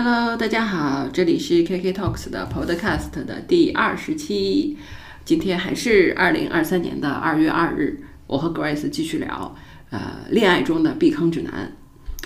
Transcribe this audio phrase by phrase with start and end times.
[0.00, 4.76] Hello，大家好，这里是 KK Talks 的 Podcast 的第二十期，
[5.24, 9.56] 今天还是二零二三年的二月二日，我和 Grace 继续聊，
[9.90, 11.72] 呃，恋爱中的避坑指南，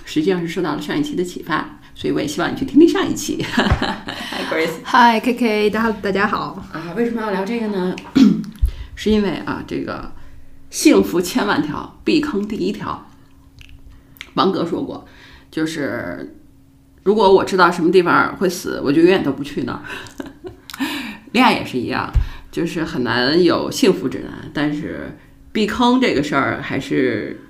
[0.05, 3.41] 实际上是受到了上一期的启发，所以我也希望你去听听上一期。
[3.43, 7.97] Hi Grace，嗨 KK，大家大家好啊，为什么要聊这个呢？
[8.95, 10.13] 是因为啊，这个
[10.69, 13.07] 幸福千万条，避坑第一条，
[14.35, 15.07] 王哥说过，
[15.51, 16.37] 就是。
[17.05, 19.83] 如果我知道什么地方会死，我就永远都不去那儿。
[21.33, 22.11] 恋爱也是一样，
[22.51, 25.19] 就是很难有幸福指南，但是
[25.51, 27.41] 避坑这个事儿还是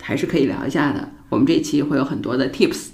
[0.00, 1.10] 还是可以聊一下的。
[1.30, 2.88] 我们这期会有很多的 tips，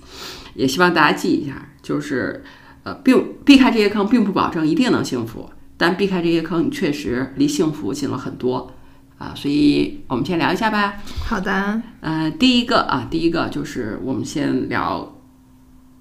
[0.54, 1.68] 也希望大家记一下。
[1.82, 2.44] 就是
[2.84, 8.72] 呃，并避开这些坑，并不保证一定能幸福，但避开这些坑，你确实离幸福近了很多
[9.18, 9.32] 啊。
[9.34, 10.94] 所以我们先聊一下吧。
[11.26, 11.82] 好的。
[12.00, 15.14] 呃，第一个啊，第一个就是我们先聊。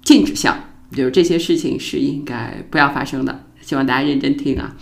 [0.08, 0.58] 禁止项
[0.90, 4.74] 就是这些事情是应该不要发生的，希望大家认真听啊。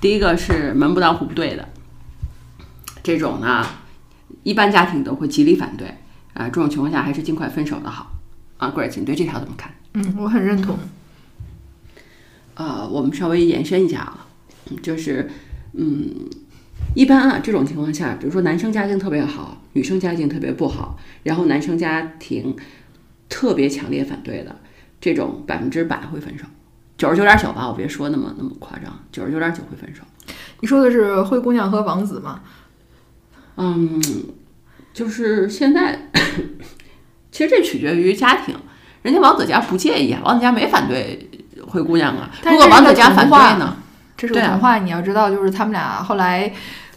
[0.00, 1.68] 第一个是门不当户不对的，
[3.02, 3.66] 这种呢，
[4.44, 5.86] 一般家庭都会极力反对
[6.32, 6.48] 啊。
[6.48, 8.12] 这种情况下还是尽快分手的好
[8.56, 8.72] 啊。
[8.74, 9.74] Grace，你对这条怎么看？
[9.92, 10.78] 嗯，我很认同。
[12.54, 14.26] 呃，我们稍微延伸一下啊，
[14.82, 15.28] 就是
[15.74, 16.30] 嗯，
[16.94, 22.56] 一般啊这种情况下，比如说男生家境特别好，女生家境特别不好，然后男生家庭。
[23.28, 24.56] 特别强烈反对的
[25.00, 26.44] 这种百分之百会分手，
[26.96, 30.02] 九十九点九吧，我别说那么那么夸张，九十九点九会分手。
[30.60, 32.40] 你说的是灰姑娘和王子吗？
[33.56, 34.02] 嗯，
[34.92, 36.10] 就是现在，
[37.30, 38.54] 其实这取决于家庭，
[39.02, 41.28] 人家王子家不介意啊，王子家没反对
[41.66, 42.30] 灰姑娘啊。
[42.44, 43.76] 如果王子家反对呢？
[44.16, 46.50] 这是个童话，你要知道，就是他们俩后来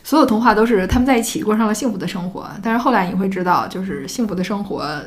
[0.04, 5.02] 所有童话都是他们在一起过上了幸福的生活，但是后来你会知道，就是幸福的生活。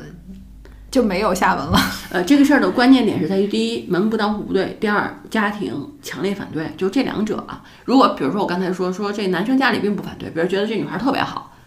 [0.93, 1.79] 就没有下文了。
[2.13, 5.73] 呃，这个事儿的关键点是在于：第一，门不当户不对；第二，家庭
[6.03, 6.71] 强烈反对。
[6.77, 11.57] 就这两者啊，如果比如说我刚才说说这男生家里并不反对，比如觉得这女孩特别好，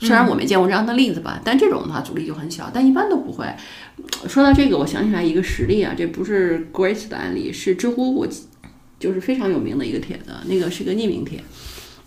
[0.00, 3.46] 虽然我没见过这样的例子吧，但这种的话阻力就很小，但一般都不会。
[4.26, 8.26] 说到这个，我想起来一个实例啊，这不是 Grace 的案例，是知乎我
[8.98, 11.40] 就是非常有名的一个帖子，那个是个匿名帖。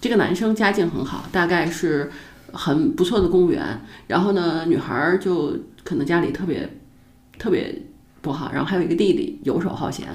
[0.02, 2.12] 这个男生家境很好，大概是
[2.54, 5.58] 很不错的公务员，然后呢，女孩儿就。
[5.86, 6.82] 可能家里特别
[7.38, 7.78] 特别
[8.22, 10.08] 不好，然后还有一个弟弟游手好闲，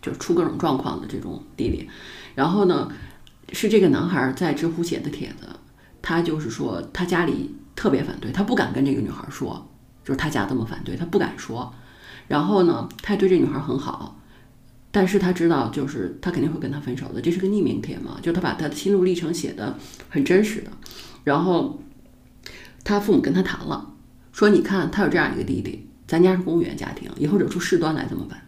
[0.00, 1.86] 就出各种状况的这种弟弟。
[2.34, 2.90] 然后呢，
[3.52, 5.46] 是这个男孩在知乎写的帖子，
[6.00, 9.68] 他就是说他家里特别反对，他不敢跟这个女孩说，
[10.02, 11.70] 就是他家这么反对，他不敢说。
[12.26, 14.18] 然后呢，他对这女孩很好，
[14.94, 19.76] 但是他知道就是他肯定会跟他分手的，这是个匿名帖嘛，就他把他的心路历程写的
[20.08, 20.70] 很真实的。
[21.24, 21.82] 然后
[22.84, 23.90] 他父母跟他谈了。
[24.30, 28.40] 说，你看他有这样一个弟弟，咱家是公务员家庭，以后惹出事端来怎么办？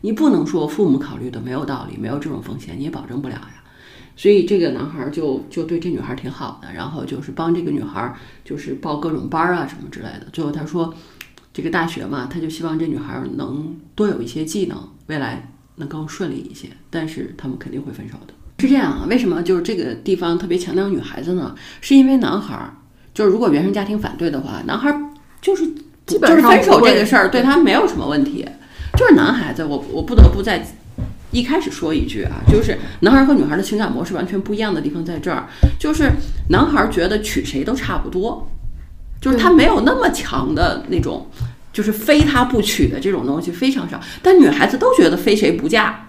[0.00, 3.62] 你不能说父母考虑的没有道理，没有这种风险，你也保证不了呀。
[4.16, 10.28] 所以这个男孩就就对这女孩挺好的，然后就是帮这个女孩就是报各种班啊什么之类的。
[10.32, 10.94] 最后他说，
[11.52, 16.68] 这个大学嘛，他就希望这女孩能多有一些技能，未来能更顺利一些。
[16.90, 18.34] 但是他们肯定会分手的。
[18.58, 19.06] 是这样啊？
[19.08, 21.54] 为什么就是这个地方特别强调女孩子呢？
[21.80, 22.74] 是因为男孩儿
[23.12, 25.00] 就是如果原生家庭反对的话，男孩儿。
[25.44, 25.62] 就是
[26.06, 28.48] 就是分手这个事儿对他没有什么问题，
[28.96, 30.66] 就是男孩子，我我不得不在
[31.32, 35.46] 一开始说一句啊，就是男孩和女孩的情感模式完全不一样的地方在这儿，
[35.78, 36.10] 就是
[36.48, 38.48] 男孩觉得娶谁都差不多，
[39.20, 41.26] 就是他没有那么强的那种，
[41.74, 46.00] 就是非他不娶的这种东西非常少，但女孩子都觉得非谁不嫁。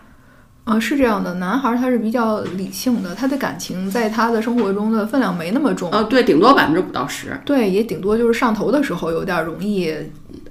[0.64, 5.92] 啊，是这样的，男孩他是比较理性的，他的感情在他的生活中的分量没那么重。
[5.92, 7.40] 啊，对，顶多百分之五到十。
[7.46, 9.94] 对，也顶多就是上头的时候有点容易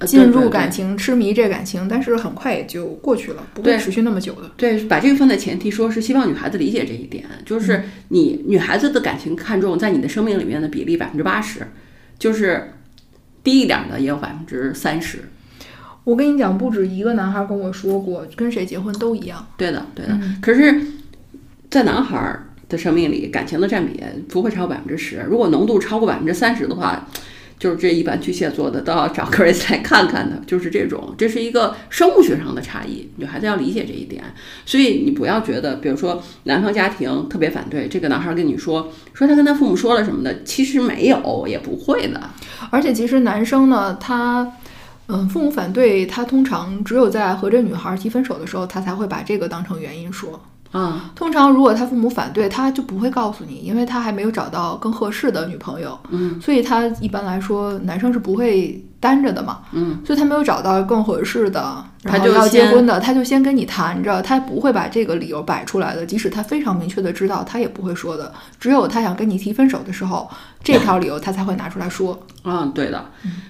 [0.07, 4.49] 进入感情，痴迷这感情，但是很快也就过去了，不会持续那么久的。
[4.57, 11.67] 对，把这个放在前提，说是希望女孩子理解这一点，就是你女孩子的感情看重在你的生命里面的比例百分之八十，
[12.21, 12.74] 就是
[13.45, 15.31] 低一点的也有百分之三十。
[16.03, 19.47] 我跟你讲，不止一个男孩跟我说过，跟谁结婚都一样。
[19.57, 20.19] 对的，对的。
[20.43, 20.87] 可是，
[21.71, 22.39] 在男孩
[22.69, 25.25] 的生命里，感情的占比不会超过百分之十。
[25.29, 27.07] 如果浓度超过百分之三十的话，
[27.59, 30.41] 就是这一般巨蟹座的都要找 Grace 来看看的。
[30.47, 34.23] 就是这种，这是一个生物学上的差异，女孩子要理解这一点。
[34.67, 42.21] 所以你不要觉得，比如说男方家庭特别反对，这个男孩跟你说说他跟他父母说了什么的，其实没有，也不会的。
[42.71, 44.53] 而且其实男生呢，他。
[45.07, 50.41] 嗯，父母反对他，通常只有在和这女孩提分手的时候，他才会把这个当成原因说。
[50.75, 55.97] 啊，通常如果他父母反对，他就不会告诉你，因为他还没有找到更合适的女朋友。
[56.11, 61.61] 嗯，所以他一般来说，男生是不会单着的嘛，嗯，所以他没有找到更合适的，
[62.03, 68.33] 然后他就要结婚的，他就先跟你谈着，他不会把这个理由摆出来的，即使他非常明确的知道，他也不会说的。
[68.59, 70.27] 只有他想跟你提分手的时候，
[70.63, 72.19] 这条理由他才会拿出来说。
[72.45, 73.05] 嗯，对的，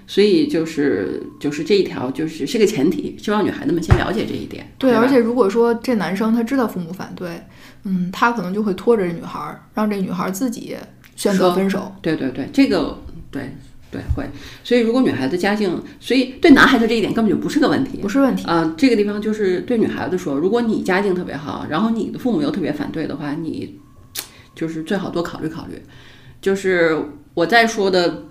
[0.08, 4.68] 所以就是就是这一条就是是个前提，希望女孩子们先了解这一点。
[4.76, 7.40] 对，吧而且如果说这男生他知道父母反对，
[7.84, 10.76] 嗯，他可能就会拖着这女孩儿，让这女孩儿自己
[11.14, 11.92] 选择分手。
[12.02, 12.98] 对对对，这个
[13.30, 13.56] 对
[13.94, 14.28] 对会，
[14.64, 17.98] 所以如果女孩子家境，所以对男孩子这一点根本就不是个问题。
[17.98, 23.78] 不是问题，啊、这个地方就是对女孩子说，如果你家境特别好，然后你的父母又特别反对的话，你
[24.52, 25.80] 就是最好多考虑考虑。
[26.40, 26.98] 就是
[27.34, 28.24] 我再说的，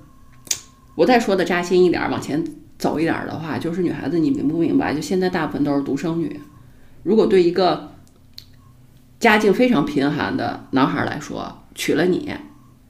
[0.95, 2.43] 我再说的扎心一点儿，往前
[2.77, 4.93] 走一点儿的话，就是女孩子，你明不明白？
[4.93, 6.37] 就现在大部分都是独生女，
[7.03, 7.91] 如果对一个
[9.17, 12.29] 家境非常贫寒的男孩儿来说，娶了你，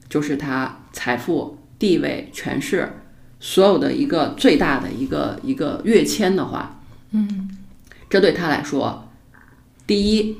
[0.09, 2.93] 就是他财富、地位、权势，
[3.41, 6.79] 所有的一个最大的一个一个跃迁的话，
[7.11, 7.49] 嗯，
[8.09, 9.09] 这对他来说，
[9.85, 10.37] 第一，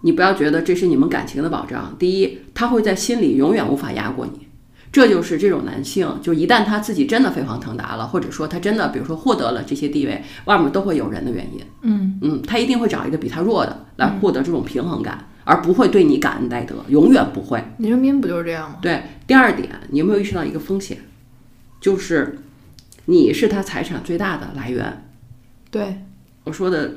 [0.00, 1.94] 你不要觉得这是你们感情的保障。
[1.96, 4.48] 第一，他会在心里永远无法压过你。
[4.90, 11.60] 这就是这种男性，就一旦他自己真的飞黄腾达了，或者说他真的，比如说获得了这些地位，外面都会有人的原因。
[11.82, 17.62] 嗯，嗯，他一定会找一个比他弱的来获得这种平衡感，而不会对你感恩戴德，永远不会。
[17.78, 18.78] 李正斌不就是这样吗？
[18.82, 20.98] 对，第二点，你有没有意识到一个风险，
[21.80, 22.40] 就是
[23.04, 25.06] 你是他财产最大的来源。
[25.70, 25.98] 对，
[26.42, 26.96] 我说的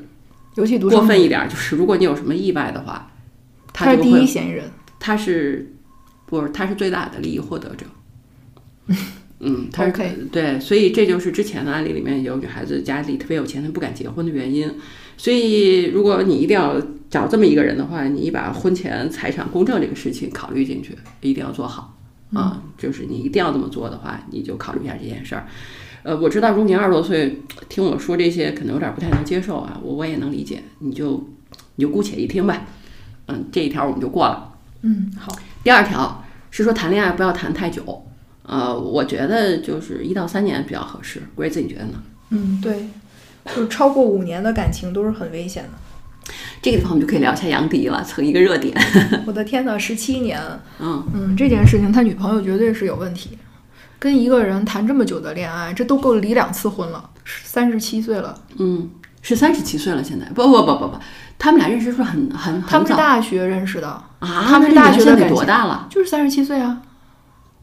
[0.56, 3.12] 尤其过分一点儿，就是如果你有什么意外的话，
[3.72, 4.66] 他是第一，嫌疑人。
[5.00, 5.72] 他是
[6.26, 7.86] 不是他是最大的利益获得者？
[9.42, 9.92] 嗯，他是
[10.32, 14.70] 对，所以这就是之前的案例里面有女孩子家里特别有钱，她不敢结婚的原因。
[15.20, 21.98] 所以，如果你一定要找这么一个人的话，你把婚前财产公证这个事情考虑进去，一定要做好
[22.32, 25.46] 啊、就是你一定要这么做的话，你就考虑一下这件事儿。
[26.04, 31.28] 呃，我知道，如果您二十多岁听我说这些，可能有点不太能接受啊，我我也能理解，你就
[31.76, 32.66] 你就姑且一听吧。
[33.28, 34.54] 嗯，这一条我们就过了。
[34.84, 38.06] 嗯，好，第二条是说谈恋爱不要谈太久，
[38.44, 41.22] 呃，我觉得就是一到三年比较合适。
[41.36, 42.04] 龟子，你觉得呢？
[42.30, 42.88] 嗯，对，
[43.56, 46.34] 就是超过五年的感情都是很危险的。
[46.62, 48.78] 这个地方我们就可以聊一下杨迪了，蹭一个热点。
[49.26, 50.40] 我的天呐，十七年，
[50.80, 53.38] 嗯，嗯，这件事情他女朋友绝对是有问题。
[53.98, 57.10] 跟一个人谈这么久的恋爱，这都够离两次婚了，
[57.44, 58.34] 三十七岁了。
[58.58, 58.90] 嗯，
[59.22, 61.00] 是三十七岁了，现在不不不不不，
[61.38, 63.88] 他们俩认识是很很他们是大学认识的，
[64.20, 65.88] 啊，他们是大学的那这女孩现在得多大了？
[65.90, 66.82] 就是三十七岁啊。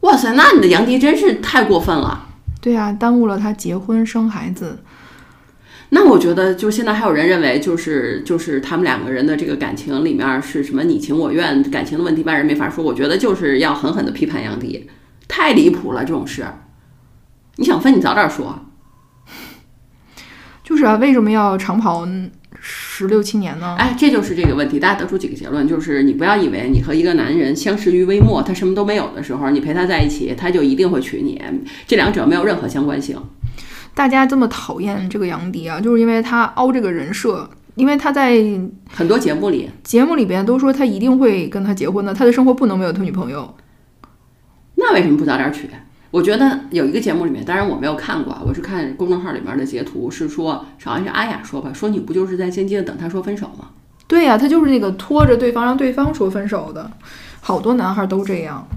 [0.01, 2.27] 哇塞，那你的杨迪真是太过分了。
[2.61, 4.77] 对啊，耽误了他结婚生孩子。
[5.89, 12.83] 那我觉得，就现在还有人认为，就是就是他们两个人的这个感情里面是什么你情我愿，感情的问题外人没法说。
[12.83, 14.89] 我觉得就是要狠狠的批判杨迪，
[15.27, 16.45] 太离谱了这种事。
[17.55, 18.65] 你想分，你早点说。
[20.61, 22.05] 就是啊，为什么要长跑
[22.59, 23.77] 十六七年呢？
[23.79, 24.77] 哎，这就是这个问题。
[24.77, 31.41] 大家得出几个结论，就是你不要以为你和一个男人相识于微末，他什么都没有的时候，你陪他在一起，他就一定会娶你，
[31.87, 33.17] 这两者没有任何相关性。
[33.97, 38.31] 大家这么讨厌这个杨迪啊，就是因为他凹这个人设，因为他在
[38.87, 43.51] 很多节目里，节目里边都说他一定会跟他结婚的，他的生活不能没有他女朋友。
[44.75, 45.67] 那为什么不早点娶？
[46.11, 53.69] 我觉得有一个节目里面，当然我没有看过啊，我是看公众号里面的截图，是说好像是阿雅说吧，说你不就是在间接的等他说分手吗？
[54.05, 56.91] 对呀、他就是那个拖着对方让对方说分手的，
[57.41, 58.67] 好多男孩都这样。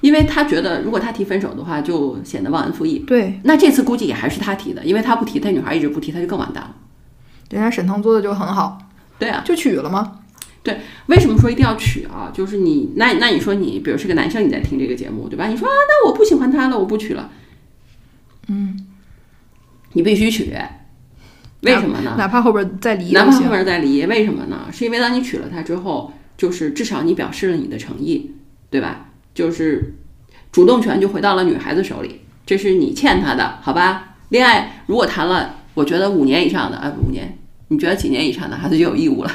[0.00, 2.98] 因为他觉得如果他提分手的话，就显得忘恩负义。
[3.00, 6.74] 对，那这次估计也还是他提的，因为他不提，他女孩一直不提，他就更完蛋了。
[7.50, 8.78] 人家沈腾做的就很好，
[9.18, 10.20] 对啊，就娶了吗？
[10.62, 10.80] 对。
[11.06, 12.30] 为什么说一定要娶啊？
[12.34, 15.46] 就是你，那那你说你，比如是个男生，你在听这个节目，对吧？
[15.46, 17.30] 你说啊，那我不喜欢他了，我不娶了，
[18.48, 18.86] 嗯，
[19.92, 20.52] 你必须娶，
[21.62, 22.16] 为什么呢？
[22.18, 23.50] 哪怕后边再离哪怕后都行。
[23.50, 24.66] 面再离，为什么呢？
[24.72, 28.32] 是因为当你娶了她之后，就是至少你表示了你的诚意，
[28.68, 29.10] 对吧？
[29.36, 29.94] 就是
[30.50, 34.14] 主动权就回到了女孩子手里，这是你欠她的，好吧？
[34.30, 37.36] 恋爱如果谈了，我觉得五年以上的，哎，五年，
[37.68, 39.30] 你觉得几年以上的孩子就有义务了？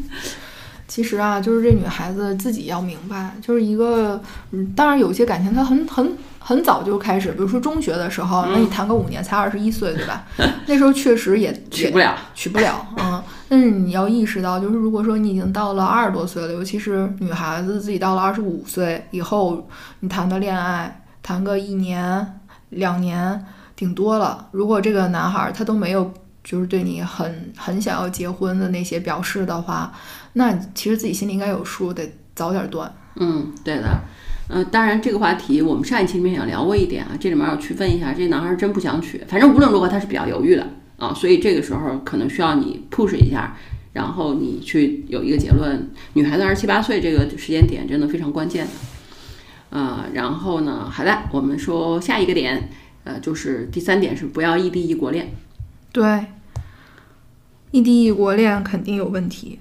[0.86, 4.20] 其实啊，就是这女孩子自己要明白，就是一个，
[4.52, 10.26] 嗯，当然有些感情她很很很早就开始，比如说中学的时候，那你谈个五年才二十一岁，对吧？
[10.68, 12.14] 那时候确实也也娶不了。
[12.34, 13.22] 娶不了，嗯。
[13.54, 19.68] 但是你要意识到，就是如果说你已经到了二十多岁了，尤其是女孩子自己到了二十五岁以后，
[20.00, 23.46] 你谈的恋爱，谈个一年、两年，
[23.76, 24.48] 顶多了。
[24.50, 29.92] 如果这个男孩他都没有就是对你很很想要结婚的那些表示的话，
[30.32, 32.92] 那其实自己心里应该有数，得早点断。
[33.14, 33.84] 嗯，对的。
[34.48, 43.56] 呃，当然这个话题我们上一期里面也聊过一点啊，这里面要区分一下，这男孩真不想娶，反正无论如何他是比较犹豫的啊，所以这个时候可能需要你 push 一下，
[43.92, 45.90] 然后你去有一个结论。
[46.14, 48.72] 女孩子二十七八岁这个时间点真的非常关键的。
[49.70, 52.70] 呃，然后呢，好的，我们说下一个点，
[53.02, 55.32] 呃，就是第三点是不要异地异国恋。
[55.90, 56.26] 对，
[57.72, 59.58] 异地异国恋肯定有问题。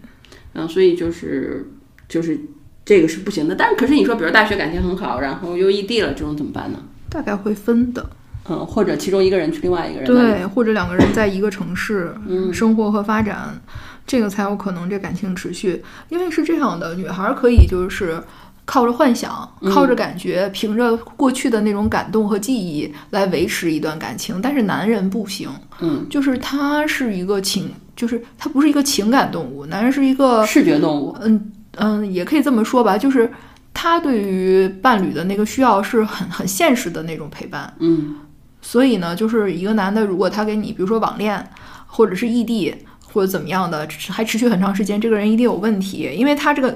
[0.54, 1.72] 嗯，所以就是
[2.08, 2.40] 就是
[2.86, 3.56] 这个是不行的。
[3.56, 6.78] 但是可是你说，比如大学感情很好，然后又异地了，这种怎么办呢？
[7.10, 8.08] 大概会分的。
[8.50, 12.14] 嗯，或者其中一个人去另外一个人对，或者两个人在一个城市
[12.52, 13.60] 生活和发展，
[14.06, 15.82] 这个才有可能这感情持续。
[16.10, 18.22] 因为是这样的，女孩可以就是
[18.66, 25.50] 靠着幻想、靠着感觉、凭着过去的那种感动和记忆来维持一段感情，但是男人不行。
[25.80, 31.16] 嗯，就是他是一个情，就是他不是一个情感动物，男人是一个视觉动物。
[31.22, 33.32] 嗯嗯，也可以这么说吧，就是
[33.74, 37.74] 他对于伴侣的那个需要是很很现实的那种陪伴。
[37.80, 38.16] 嗯。
[38.66, 41.48] 所以呢，就是一个男的，如果他给你，比如说网恋，
[41.86, 42.74] 或者是异地，
[43.12, 46.76] 或者怎么样的，还持续很长时间，这个人一定有问题，因为他这个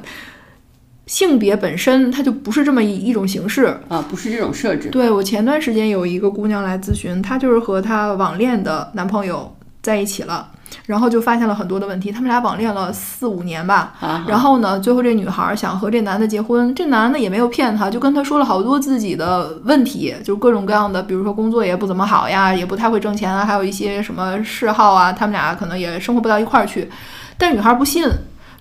[1.06, 4.90] 性别本身他就不是这么一一种形式啊，不是这种设置。
[4.90, 10.52] 对我前段时间有一个姑娘来咨询，她就是和她网恋的男朋友在一起了。
[10.86, 13.94] 然后就发现了很多的问题，他们俩网恋了四五年吧。
[14.28, 26.90] 然后呢，最后这女孩想和这男的结婚，这男的也没有骗她，就跟她说了好多自己的问题，就各种各样的，比如说工作也不怎么好呀，也不太会挣钱啊，还有一些什么嗜好啊，他们俩可能也生活不到一块儿去。
[27.38, 28.10] 但女孩不信，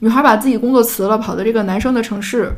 [0.01, 2.53] 女孩把自己工作辞了，跑到这个男生的城市，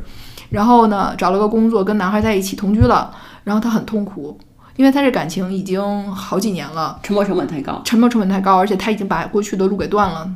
[0.49, 3.11] 然后呢，找了个工作，跟男孩在一起同居了，
[3.43, 4.37] 然后她很痛苦。
[4.79, 10.31] 因为他这感情已经好几年了，沉没成本太高，沉没成本太高，而且他已经把过去的路给断了。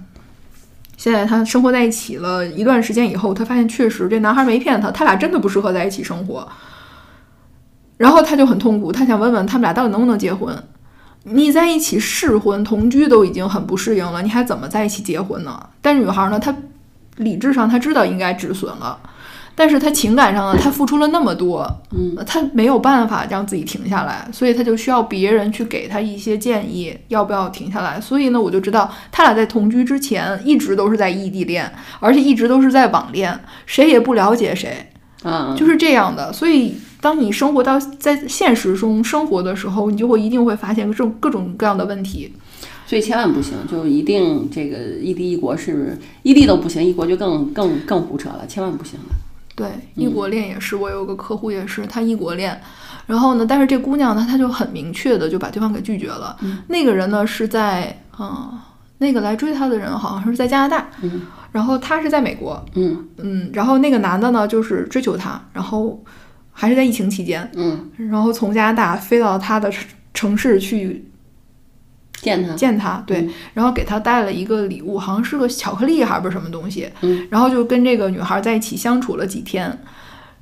[0.98, 6.46] 现在他生活在一起了一段时间以后，他发现确实这男孩没骗他，他俩真的不适合在一起生活。
[7.96, 10.54] 然后他就很痛苦，他想问问他们俩到底能不能结婚？
[11.24, 15.58] 你在一起试婚同居都已经很不适应了，你还怎么在一起结婚呢？
[15.82, 16.54] 但是女孩呢，她
[17.16, 19.00] 理智上她知道应该止损了。
[19.56, 28.02] 但是他情感上呢，他付出了那么多，嗯，他没有办法让自己停下来，所以他就需要别人去给他一些建议，要不要停下来。
[28.02, 34.92] 所以呢，我就知道他俩在同居之前一直都是在异地恋，而且一直都是在网恋，谁也不了解谁，
[35.24, 36.34] 嗯，就是这样的。
[36.34, 42.34] 所以当你生活到在现实中生活的时候，你就会一定会发现各种各种各样的问题。
[42.88, 49.16] 所以千万不行，就一定这个异地异国是异地都不行，异国就更更更胡扯了，千万不行了。
[49.56, 52.60] 对，异国恋也是，我有个客户也是，他异国恋，
[53.06, 56.36] 然后呢，但是这姑娘呢，她就很明确的就把对方给拒绝了。
[56.68, 58.60] 那个人呢是在，嗯，
[58.98, 63.08] 那个来追她的人好像是在加拿大，嗯，然后她是在美国，嗯。
[63.18, 66.04] 嗯，然后那个男的呢就是追求她，然后
[66.52, 69.72] 还是在疫情期间，嗯，然后从加拿大飞到她的
[70.14, 71.08] 城市去。
[72.24, 79.78] 见他，见他，对，然后给他带了一个礼物，好像是个巧克力还是什么东西，嗯，然后就跟这个女孩在一起相处了几天，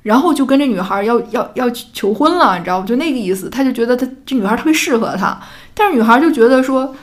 [0.02, 2.86] 然后就跟这女孩要要要求婚了，你知道不？
[2.86, 5.36] 就那个意思，他就觉得他这女孩特别适合他，
[5.74, 6.94] 但是女孩就觉得说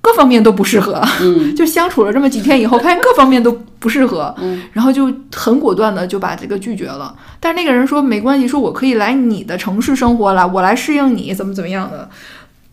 [0.00, 7.14] 各方面都不适合，嗯， 就相处了这么几天以后，发现各方面都不适合，嗯，然后就很果断的就把这个拒绝了。
[7.40, 12.08] 但是那个人说没关系，说我可以来你的城市生活了，我来适应你，怎么怎么样的。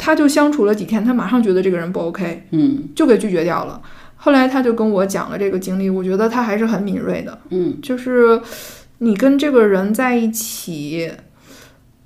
[0.04, 3.80] 他就相处了几天，他马上觉得这个人不 OK，嗯，就给拒绝掉了。
[4.16, 8.42] 后来他就跟我讲了这个经历，我觉得他还是很敏锐的，嗯，就是
[8.98, 11.12] 你跟这个人在一起，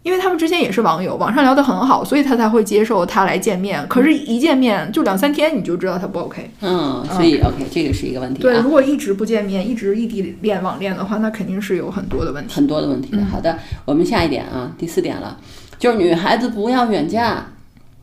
[0.03, 3.87] 因为他们之前也是网友，网上聊得很好，所以他才会接受他来见面。
[3.87, 8.41] 可是，一见面就两三天，你就知道他不 OK，嗯，所以 OK 这个是一个问题。
[8.41, 13.17] 对，如果一直不见面，一直异地恋网恋的话，那肯定是有很多的问题，很多的问题。
[13.31, 15.39] 好的，我们下一点啊，第四点了，
[15.79, 17.45] 就是女孩子不要远嫁。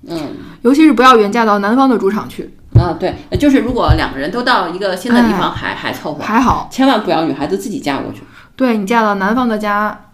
[0.08, 0.18] 嗯，
[0.62, 2.96] 尤其是不要远嫁到南方的主场去啊！
[2.98, 6.68] 对，就是如果两个人都到一个新的地方，还还凑合，还好。
[6.72, 8.22] 千万不要女孩子自己嫁过去。
[8.56, 10.06] 对你嫁到南方的家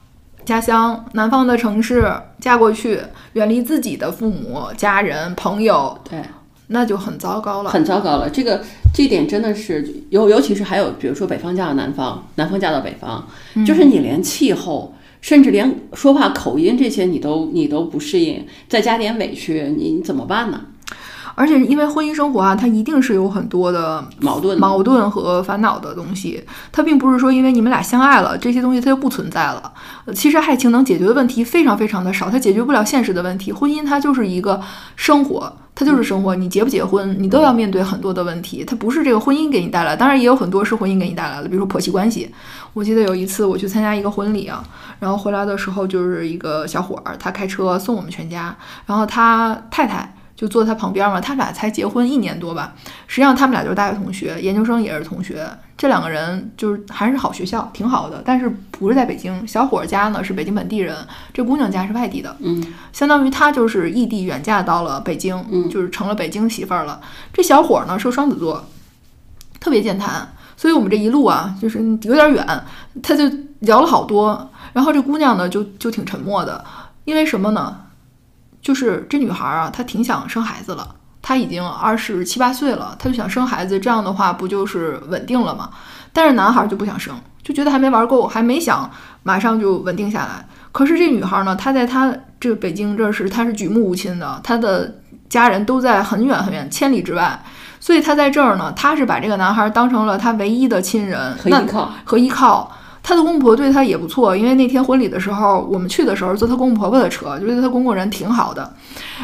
[0.44, 3.00] 家乡、南方的城市嫁过去，
[3.32, 6.22] 远离自己的父母、家人、朋友，对，
[6.66, 8.28] 那就很糟糕了，很糟糕了。
[8.28, 13.26] 这个这点真的是尤尤其是还有，比如说北方嫁到南方，南方嫁到北方，
[13.66, 14.94] 就是你连气候。
[15.28, 20.58] 甚至连说话口音这些你都你都不适应，再加点委屈，你你怎么办呢？
[21.34, 26.42] 而且因为婚姻生活啊，它一定是有很多的矛盾、矛盾和烦恼的东西。
[26.72, 29.70] 它并不是说因为你们俩相爱了，这些东西它就不存在了。
[30.14, 33.52] 其实爱情能解决的问题非常非常的少，它解决不了现实的问题。
[33.52, 34.58] 婚姻它就是一个
[34.96, 35.52] 生活。
[35.74, 36.34] 它就是生活。
[36.34, 38.64] 你结不结婚，你都要面对很多的问题。
[38.64, 42.28] 它不是这个婚姻给你带来，当然也有很多是婚姻给你带来的，比如说婆媳关系。
[42.72, 44.60] 我记得有一次我去参加一个婚礼啊，
[44.98, 50.14] 然后回来的时候就是一个小伙儿，他开车送我们全家，然后他太太。
[50.38, 52.72] 就坐他旁边嘛，他俩才结婚一年多吧。
[53.08, 55.44] 实际上他们俩就是大学同学，研究生也是同学。
[55.76, 58.22] 这两个人就是还是好学校，挺好的。
[58.24, 60.96] 但是不是在北京，小伙家呢是北京本地人，
[61.34, 62.36] 这姑娘家是外地的。
[62.38, 67.00] 嗯，相当于他就是异地远嫁到了北京，嗯，就是成了北京媳妇儿了。
[67.32, 68.64] 这小伙呢是双子座，
[69.58, 72.64] 特别健谈，所以我们这一路啊就是有点远，
[73.02, 73.24] 他就
[73.58, 74.48] 聊了好多。
[74.72, 76.64] 然后这姑娘呢就就挺沉默的，
[77.04, 77.76] 因为什么呢？
[78.60, 80.96] 就是这女孩啊，她挺想生孩子了。
[81.22, 83.78] 她已经二十七八岁了，她就想生孩子。
[83.78, 85.70] 这样的话，不就是稳定了吗？
[86.12, 88.90] 但是男孩就不想生，就觉得还没玩够，还没想
[89.22, 90.46] 马上就稳定下来。
[90.72, 97.42] 可是这女孩呢，她在她这北京这是她是举目无亲的，她的家人都在很远很远千里之外，
[97.78, 102.72] 所以她在这儿呢，她是把这个男孩当成了她唯一的亲人和依靠和依靠。
[103.08, 108.70] 她的公婆婆对她也不错，因为那天婚礼的时候，我们去的时候坐她公公婆婆的车，就觉得她公公人挺好的。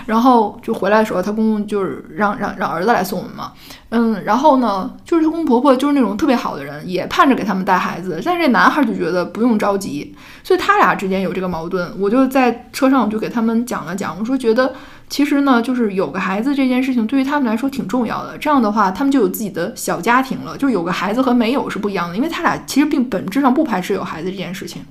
[0.06, 3.52] 然后就回来的时候，她公公就是让让让儿子来送我们嘛。
[3.90, 8.22] 嗯，然后呢，就是她公公婆婆就是那种特别好的人，也盼着给他们带孩子。
[8.24, 11.92] 但是这男孩就觉得不用着急，所以他俩之间有这个矛盾。
[12.00, 14.72] 我就在车上我就给他们讲了讲，我说觉得。
[15.08, 18.36] 其实呢，就是有个孩子这件事情对于他们来说挺重要的。
[18.38, 20.56] 这样的话，他们就有自己的小家庭了。
[20.56, 24.82] 就是有个孩子和没有是不一样的，因为他俩其实并本质上不排斥有孩子这件事情，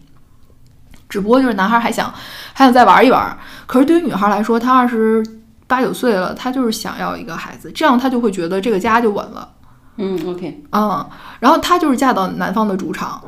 [1.10, 2.14] 只不过就是男孩还想
[2.54, 3.38] 还想再玩一玩。
[3.66, 5.22] 可是对于女孩来说，她二十
[5.68, 9.50] 八九岁了，她就是想要一个孩子，这样她就会觉得这个家就稳了。
[9.98, 11.06] 嗯，OK，嗯，
[11.40, 13.22] 然后她就是嫁到男方的主场，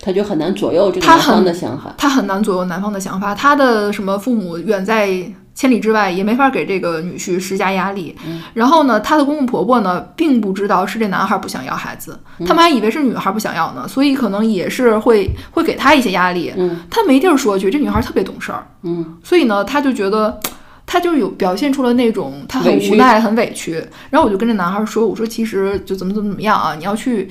[0.00, 1.92] 她就很难左右这个男方的想法。
[1.98, 5.32] 她很难左右男方的想法，她的什么父母远在。
[5.56, 8.14] 千里之外也没法给这个女婿施加压力。
[8.54, 16.52] 然后呢，她的公公婆婆呢，并不知道是这男孩不想要孩子，他们还以为是女孩不想要呢，所以可能也是会会给他一些压力。
[16.56, 18.64] 嗯，他没地儿说去，这女孩特别懂事儿。
[18.82, 20.38] 嗯，所以呢，他就觉得
[20.84, 23.82] 他就有表现出了那种他很无奈、很委屈。
[24.10, 27.28] 然后我就跟这男孩说：“我说其实就怎么怎么怎么样啊，你要去。”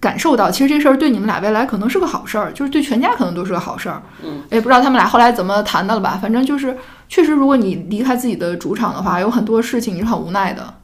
[0.00, 4.00] 感受到，其实这事儿对你们俩未来可能是个好事儿，就是对全家可能都是个好事儿。
[4.22, 6.16] 嗯，也不知道他们俩后来怎么谈的了吧？
[6.22, 6.76] 反正就是，
[7.08, 10.74] 确实，如果你离开自己的主场的话，有很多事情你是很无奈的。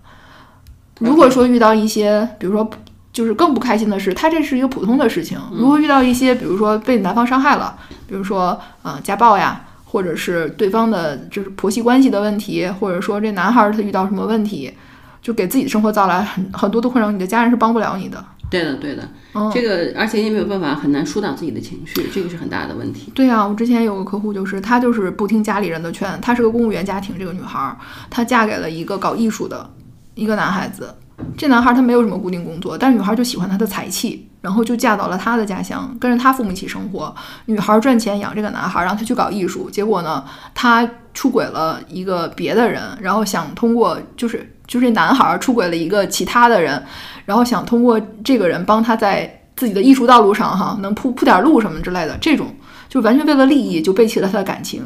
[1.01, 2.69] 如果说遇到一些，比如说，
[3.13, 5.39] 就是更不开心的事，他这是一个普通的事情。
[5.53, 14.73] 如果遇到一些，比如说被男方伤害了，比如说，嗯，家暴呀，或者是对方的就是婆媳关系的问题，或者说这男孩他遇到什么问题，
[15.21, 18.25] 就给自己的生活造来很很多的困扰，你的家人是帮不了你的。
[18.55, 19.09] 对的，对的，
[19.53, 23.11] 这个而且也没有办法很难疏导自己的情绪，这个是很大的问题。
[23.13, 27.77] 对啊，我之前有个客户，就是她就是不听家里人的劝，她是个公务员家庭，这个女孩，
[28.09, 29.69] 她嫁给了一个搞艺术的
[30.15, 30.95] 一个男孩子，
[31.37, 37.13] 这男孩他没有什么固定工作，但是女孩就喜欢他的才气，然后就嫁到了他的家乡，跟着他父母一起生活。
[37.47, 44.54] 女孩赚钱养这个男孩，让他去搞艺术，结果呢，他出轨了一个别的人，然后想通过就是。
[44.67, 46.83] 就是男孩出轨了一个其他的人，
[47.27, 52.47] 然后想通过这个人帮他在自己的艺术道路上哈能铺铺点路什么之类的，这种
[52.89, 54.83] 就完全为了利益就背弃了他的感情。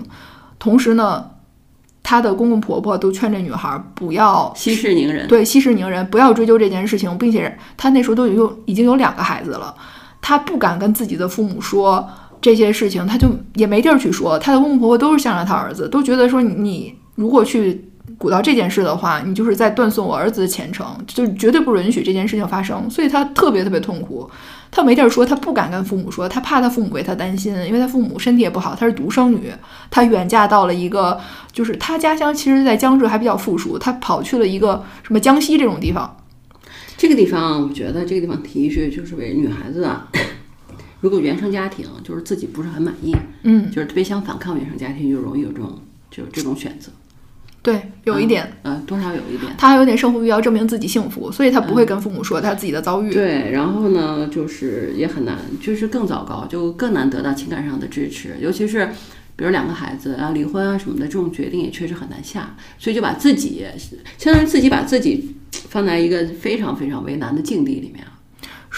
[0.58, 1.24] 同时呢，
[2.02, 9.74] 他的公公婆婆都劝这女孩不要息事宁人，对息事宁人，不要追究这件事情，并且他那时候都有已经有两个孩子了，
[10.20, 12.06] 他不敢跟自己的父母说
[12.40, 14.38] 这些事情，他就也没地儿去说。
[14.38, 17.87] 他的公公婆婆都是向着他儿子，都觉得说你如果去。
[18.18, 22.90] 鼓捣这件事的话，你就是在断送我儿子的前程，就绝对不允许这件事情发生。
[22.90, 24.28] 所以他特别特别痛苦，
[24.72, 29.52] 他没地儿说，他不敢跟父母说，他怕他父母为他担心，因为他父母身体也不好，她是独生女，
[29.88, 31.20] 她远嫁到了一个，
[31.52, 36.16] 就是她家乡其实，在江浙还比较富庶，她跑去了一个什么江西这种地方。
[36.96, 40.08] 这个地方，我觉得这个地方提一句，就是为女孩子啊，
[41.00, 45.78] 如果原生家庭就是自己不是很满意，嗯，就是特别想反抗原生家庭，就容易有这种
[46.10, 46.90] 就这种选择。
[47.68, 53.12] 对，有一点，嗯，多少有一点，他还有点胜负欲，要证明自己幸福，所以他不会跟父母说他自己的遭遇。
[53.12, 58.86] 对，然后呢，就是也很难，就是更糟糕，就更难得到情感上的支持，尤其是
[59.36, 63.62] 比如两个孩子啊、离婚啊什么的这种决定也确实很难下，所以就把自己
[64.16, 68.12] 相当于自己把自己放在一个非常非常为难的境地里面了。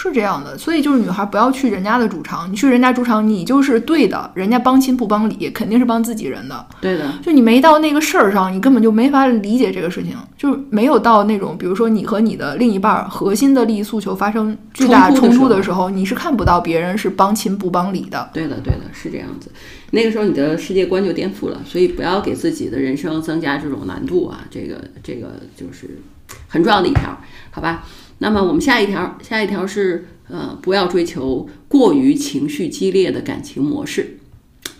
[0.09, 6.65] 是这样的，所以就是女孩不要去人家的主场，你去人家主场，你就是对的，人家帮亲不帮理，肯定是帮自己人的。
[6.81, 18.29] 对的，就你没到那个事儿上，你根本就没法理解这个事情，就是没有到那种，比如说你和你的另一半儿核心的利益诉求发生巨大冲突的时候，你是看不到别人是帮亲不帮理的。
[18.33, 19.51] 对的，对的，是这样子。
[19.91, 26.01] 那个时候你的世界观就颠覆了，所以不要给自己的人生增加这种难度啊，这个这个就是
[26.47, 27.15] 很重要的一条，
[27.51, 27.83] 好吧？
[28.23, 34.19] 那么我们下一条，下一条是呃，不要追求过于情绪激烈的感情模式。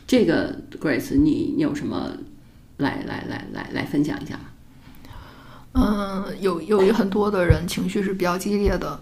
[0.06, 2.12] 这个 Grace，你你有什么
[2.77, 4.41] 来来来来来分享一下吗？
[5.73, 9.01] 嗯，有有很多的人情绪是比较激烈的，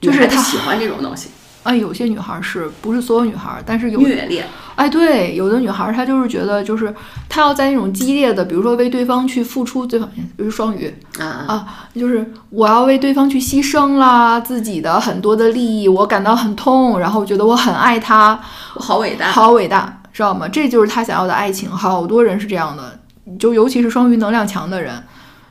[0.00, 1.28] 就是他喜欢这种东西，
[1.66, 3.60] 哎，有些女孩是不是所有女孩？
[3.66, 6.94] 但是有虐恋，哎，对，有的女孩她就是觉得，就是
[7.28, 18.40] 她要在那种激烈的，比如说为对方去付出，对方比如双鱼啊啊，就是我要为对方去牺牲啦，自己的很多的利益，我感到很痛，然后觉得我很爱他，
[18.74, 20.46] 我好伟大，好伟大，知道吗？
[20.46, 21.68] 这就是他想要的爱情。
[21.68, 23.00] 好多人是这样的，
[23.38, 25.02] 就尤其是双鱼能量强的人，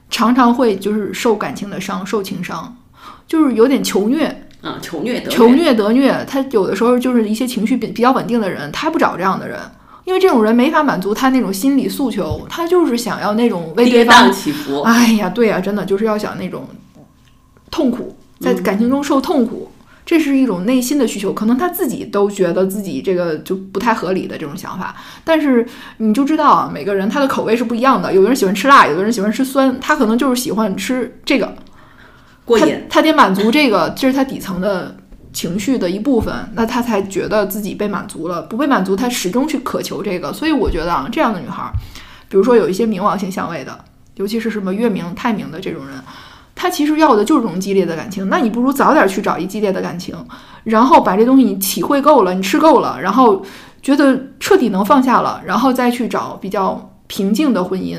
[0.09, 2.73] 常常会就是受感情的伤，受情伤，
[3.27, 4.44] 就是有点求虐。
[4.65, 9.59] 啊，求虐得求虐得虐，他有的时候就是一些情绪比比较稳定的人，他不找这样的人，
[10.05, 16.67] 因为这种人没法满足他那种心理诉求，他就是想要那种为对跌方宕，起伏，哎呀，对呀、真的就是要想那种
[17.69, 19.69] 痛苦，在感情中受痛苦，
[20.03, 25.63] 这是一种内心的需求，可能他自己都觉得自己这个就不太合理的这种想法，但是
[25.97, 31.74] 你就知道啊，每个人他的口味是不一样的，有的人喜欢吃辣，有的人喜欢吃酸，他可能就是喜欢吃这个，他
[32.45, 34.95] 过瘾，他得满足这个， 这是他底层的
[35.33, 38.43] 情绪的一部分，那他才觉得自己被满足了。
[38.43, 40.31] 不被满足，他始终去渴求这个。
[40.31, 41.71] 所以我觉得啊，这样的女孩儿，
[42.29, 43.77] 比如说有一些冥王星相位的，
[44.15, 45.97] 尤其是什么月明、太明的这种人，
[46.53, 48.29] 他其实要的就是这种激烈的感情。
[48.29, 50.15] 那你不如早点去找一激烈的感情，
[50.63, 53.43] 然后把这东西你体会够了，你吃够了，然后
[53.81, 57.97] 觉得彻底能放下了，然后再去找比较平静的婚姻。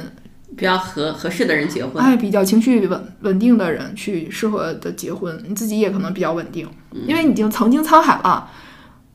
[0.57, 6.67] 比较合合适的人结婚，哎，比较情绪稳稳定的人去适合的结婚，你自己也可能比较稳定，
[7.07, 8.49] 因为你已经曾经沧海了，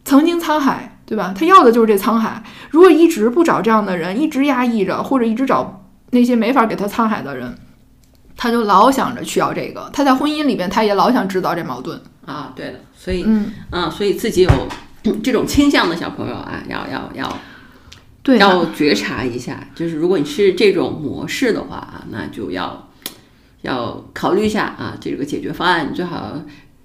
[0.05, 1.33] 曾经沧海，对吧？
[1.35, 2.43] 他要的就是这沧海。
[2.69, 7.57] 如果一直不找这样的人，一直压抑着，或者一直找那些没法给他沧海的人，
[8.37, 9.89] 他就老想着去要这个。
[9.91, 11.99] 他在婚姻里边，他也老想制造这矛盾。
[12.25, 14.51] 啊，对的，所以嗯，啊，所以自己有
[15.23, 17.37] 这种倾向的小朋友啊，要要要
[18.23, 22.89] 对啊要觉察一下，就是如果你是这种模式的话啊，那就要
[23.61, 26.41] 要考虑一下啊，这个解决方案，你最好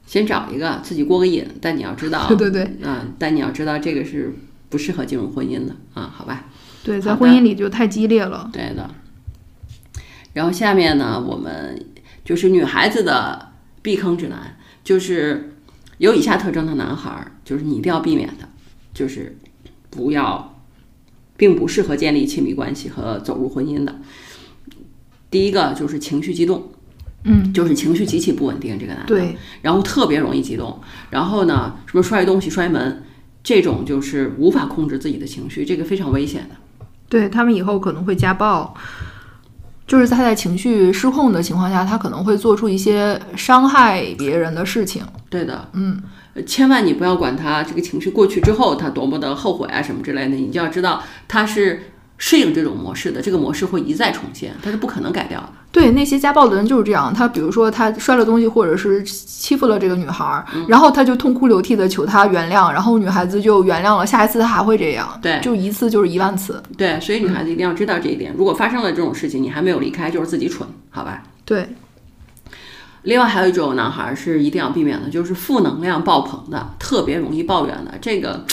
[0.07, 4.35] 先找一个自己过个瘾，但你要知道， 对对对啊，但你要知道这个是
[4.68, 6.46] 不适合进入婚姻的啊，好吧？
[6.85, 8.49] 对，在婚姻里就太激烈了。
[8.53, 8.88] 对的。
[10.33, 11.85] 然后下面呢，我们
[12.25, 15.57] 就是女孩子的避坑指南，就是
[15.99, 18.49] 有以下特征的男孩儿，就是你一定要避免的，
[18.92, 19.38] 就是
[19.88, 20.56] 不要，
[21.37, 23.94] 并不适合建立亲密关系和走入婚姻的。
[25.31, 26.70] 第一个就是情绪激动，
[27.25, 33.03] 嗯，就是情绪极其不稳定，这个男的，对，然后特别容易激动，然后呢，什么摔东西、摔门，
[33.42, 36.57] 这种就是无法控制自己的情绪，这个非常危险的。
[37.09, 38.75] 对他们以后可能会家暴，
[39.87, 45.05] 就是他在情绪失控的情况下，他可能会做出一些伤害别人的事情。
[45.29, 46.03] 对的，嗯，呃
[46.44, 55.49] 千万你不要管他这个情绪过去之后他多么的后悔啊什么之类的，你就要知道他是适应这种模式的，这个模式会一再重现，他是不可能改掉的。
[55.70, 66.62] 对，那些家暴的人就是这样，他比如说他摔了东西，或者是欺负了这个女孩儿，然后他就痛哭流涕的求她原谅，然后女孩子就原谅了，下一次他还会这样，对就一次就是一万次。
[66.79, 68.35] 对，所以女孩子一定要知道这一点。
[68.38, 71.22] 如果发生了这种事情，你还没有离开，就是自己蠢，好吧？
[71.44, 71.68] 对，
[73.07, 78.45] 另外还有一种男孩是一定要避免的，就是负能量爆棚的，特别容易抱怨的，这个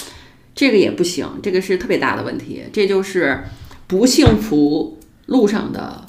[0.56, 3.44] 这个也不行，这个是特别大的问题，这就是
[3.88, 6.06] 不幸福路上的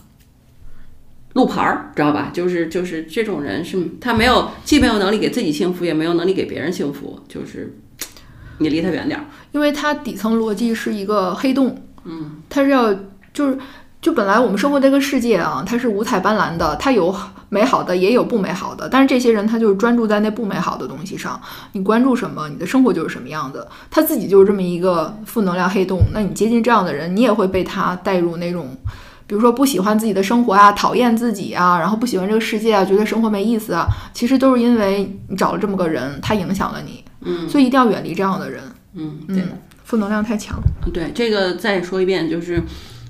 [1.32, 2.30] 路牌儿，知道吧？
[2.34, 7.76] 就是就是这种人是他没有既没有能力给自己幸福，也没有能力给别人幸福，就是
[8.58, 9.24] 你离他远点儿。
[9.52, 12.92] 因为它底层逻辑是一个黑洞，嗯，它是要
[13.32, 13.58] 就是
[14.02, 17.14] 就本来我们生活这个世界啊，它是五彩斑斓的，它有
[17.48, 21.40] 美好的，也有不美好的，但是这些人他就是专注在那不美好的东西上，
[21.72, 28.76] 你关注什么，你的生活就是什么样子，他自己就是这么一个负能量黑洞，那你接近这样的人，你也会被他带入那种。
[29.26, 38.62] 比如说不喜欢自己的生活啊，讨厌自己啊，然后不喜欢这个世界啊，觉得生活没意思啊，其实都是因为你找了这么个人，他影响了你，嗯所以一定要远离这样的人。
[38.92, 39.44] 嗯，对的。
[39.44, 40.60] 嗯，负能量太强。
[40.92, 42.62] 对，这个再说一遍，就是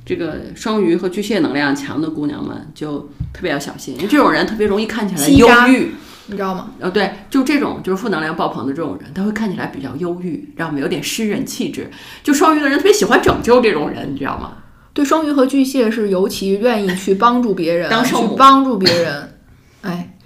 [0.04, 2.98] 这个双鱼和巨蟹能量强的姑娘们就
[3.32, 5.92] 特别要小心， 因为这种人特别容易看起来忧郁，
[6.26, 6.72] 你知道吗？
[6.78, 10.80] 呃，对，就这种就是负能量爆棚的这种人，他会看起来比较忧郁，让我们？
[10.82, 11.90] 有点诗人气质。
[12.22, 14.58] 就双鱼的人特别喜欢拯救这种人，你知道吗？
[14.92, 19.34] 对，双鱼和巨蟹是尤其愿意去帮助别人，去帮助别人，
[19.82, 20.16] 哎，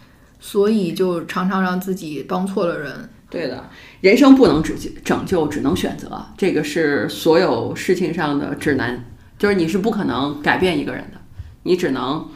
[0.40, 3.08] 所以就常常让自己帮错了人。
[3.30, 3.68] 对的，
[4.00, 9.04] 人生不能只拯救，只能选择，这个是所有事情上的指南，
[9.38, 11.18] 就是你是不可能改变一个人的，
[11.62, 12.26] 你只能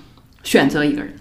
[0.42, 1.14] 选择一个人。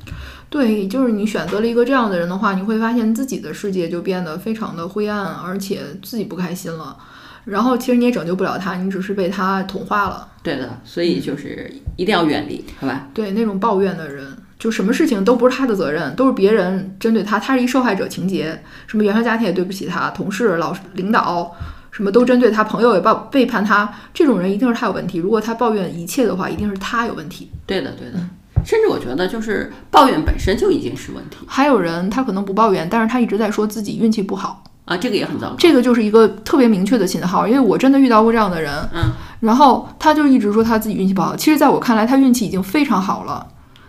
[0.49, 6.97] 对，就是你选择了一个这样的人的话，你会发现自己的世界就变得非常的灰暗，而且自己不开心了。
[7.45, 10.27] 然后其实你也拯救不了他，你只是被他同化了。
[10.43, 13.07] 对的，所以就是一定要远离，好吧？
[13.13, 14.27] 对那种抱怨的人，
[14.59, 18.61] 就什么事情都不是他的责任，都是别人针对他，他是一受害者情节。
[18.85, 21.55] 什么原生家庭也对不起他，同事、老师、领导，
[21.91, 25.17] 什么都针对他，朋友也抱背叛他，这种人一定是他有问题。
[25.19, 27.51] 如果他抱怨一切的话，一定是他有问题。
[27.65, 28.19] 对的，对的。
[28.63, 35.55] 甚至我觉得，就是抱怨本身就已经是问题还有人他可能不抱怨，但是他一直在说自己运气不好，啊，这个也很糟糕。
[35.57, 37.47] 这个就是一个特别明确的信号。
[37.47, 41.35] 因为我真的遇到过这样的人，嗯，然后他就一直说他自己运气不好。
[41.35, 43.47] 其实，在我看来，他运气已经非常好了，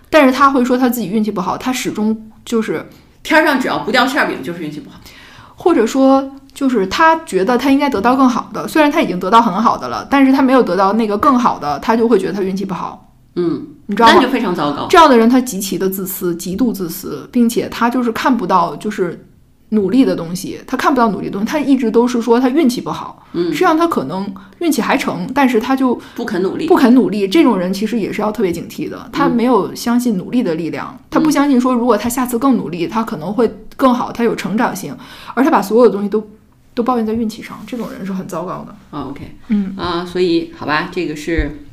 [0.08, 2.88] 但是他会说他自己运气不好，他始终就是
[3.22, 4.98] 天上只要不掉馅儿饼，就是运气不好。
[5.54, 14.14] 或者说，就是他觉得他应该得到更好的，虽然他已经得到很好的了，但是他没有得到那个更好的，他就会觉得他运气不好，嗯，你知道吗？
[14.16, 14.86] 那就非常糟糕。
[14.88, 19.26] 这样的人他极其的自私，极度自私，并且他就是看不到就是
[19.70, 29.08] 努力的东西，他看不到努力的东西，他一直都是说他运气不好，嗯实际上他可能运气还成，但是他就不肯努力，不肯努力，这种人其实也是要特别警惕的。
[29.10, 34.94] 他没有相信努力的力量，他不相信说如果他下次更努力，他可能会更好，他有成长性，
[35.32, 36.22] 而他把所有的东西都
[36.74, 38.74] 都抱怨在运气上，这种人是很糟糕的。
[38.90, 41.64] 啊，OK，嗯啊，所以好吧，这个是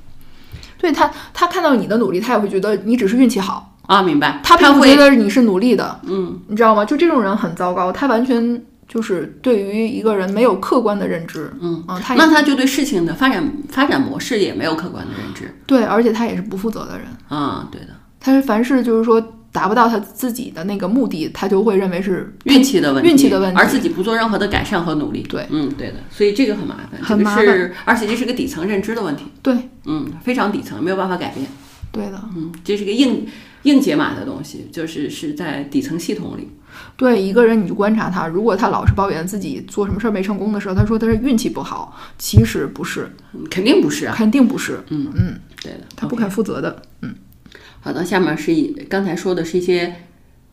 [0.78, 4.40] 对他，他看到你的努力，他也会觉得你只是运气好，啊，明白。
[4.44, 6.84] 他并不会觉得你是努力的，嗯，你知道吗？
[6.86, 15.54] 就这种人很糟糕，他完全就是对于一个人没有客观的认知，嗯啊，他那他就对事情的发展发展模式也没有客观的认知。
[15.66, 17.08] 对，而且他也是不负责的人。
[17.28, 25.22] 啊，对的，他是凡事就是说达不到他自己的那个目的，他就会认为是运气的问题，运气的问题而自己不做任何的改善和努力。
[25.24, 29.26] 对，嗯，对的，所以这个很麻烦，很麻这个是，而且这是个底层认知的问题。
[29.42, 31.46] 对嗯，非常底层，没有办法改变。
[31.92, 33.26] 对的，嗯，这是个硬
[33.64, 36.50] 硬解码的东西，就是是在底层系统里。
[36.96, 44.14] 对一个人你就观察他，如果他老是抱怨自己做什么事儿没成功的时候，他说他是运气不好，其实不是，嗯肯定不是啊。
[44.16, 47.14] 肯定不是，嗯嗯，对的，他不肯负责的，嗯
[47.82, 49.96] 好的，下面是一刚才说的是一些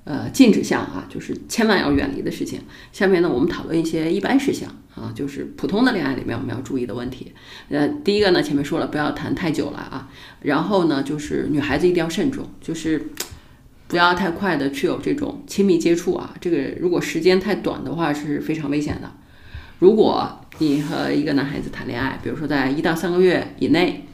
[0.04, 2.60] 呃禁止项啊，就是千万要远离的事情。
[2.92, 7.32] 下面呢，我们讨论一些一般事项啊，就是普通的恋爱里面我们要注意的问题。
[7.68, 10.08] 呃，第一个呢，前面说了不要谈太久了啊，
[10.42, 13.08] 然后呢，就是女孩子一定要慎重，就是
[13.88, 16.34] 不要太快的去有这种亲密接触啊。
[16.40, 19.12] 这个如果时间太短的话是非常危险的。
[19.80, 24.06] 如果你和一个男孩子谈恋爱，比如说在一到三个月以内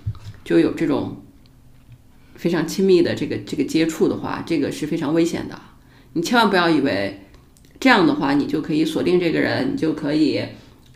[0.44, 1.21] 就有这种
[2.42, 5.56] 非常亲密的这个这个接触的话，这个是非常危险的。
[6.14, 7.20] 你千万不要以为
[7.78, 10.42] 这样的话，你就可以锁定这个人，你就可以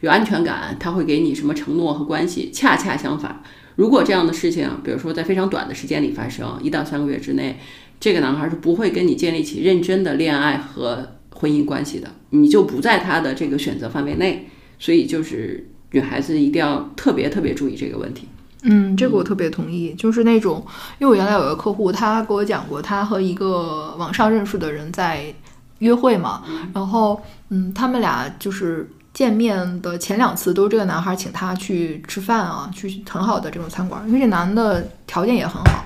[0.01, 2.51] 有安全感，他会给你什么承诺和关系。
[2.53, 3.45] 恰恰相反，
[3.77, 7.61] 如果这样的事情，比如说在非常短的时间里发生，一到三个月之内，
[8.01, 14.49] 这个男孩是不会跟你建立起认真的恋爱和婚姻关系的，你就不在他的这个选择范围内。
[14.81, 18.27] 所以就是女孩子一定要特别特别注意这个问题。
[18.69, 20.65] 嗯，这个我特别同意，就是那种，
[20.99, 25.33] 因为我原来有个客户，他给我讲过，他和一个网上认识的人在
[25.79, 26.43] 约会嘛，
[26.75, 35.85] 然后嗯，他们俩就是见面的前两次都是这个男孩请他去吃饭啊，去很好的这种餐馆，因为这男的条件也很好，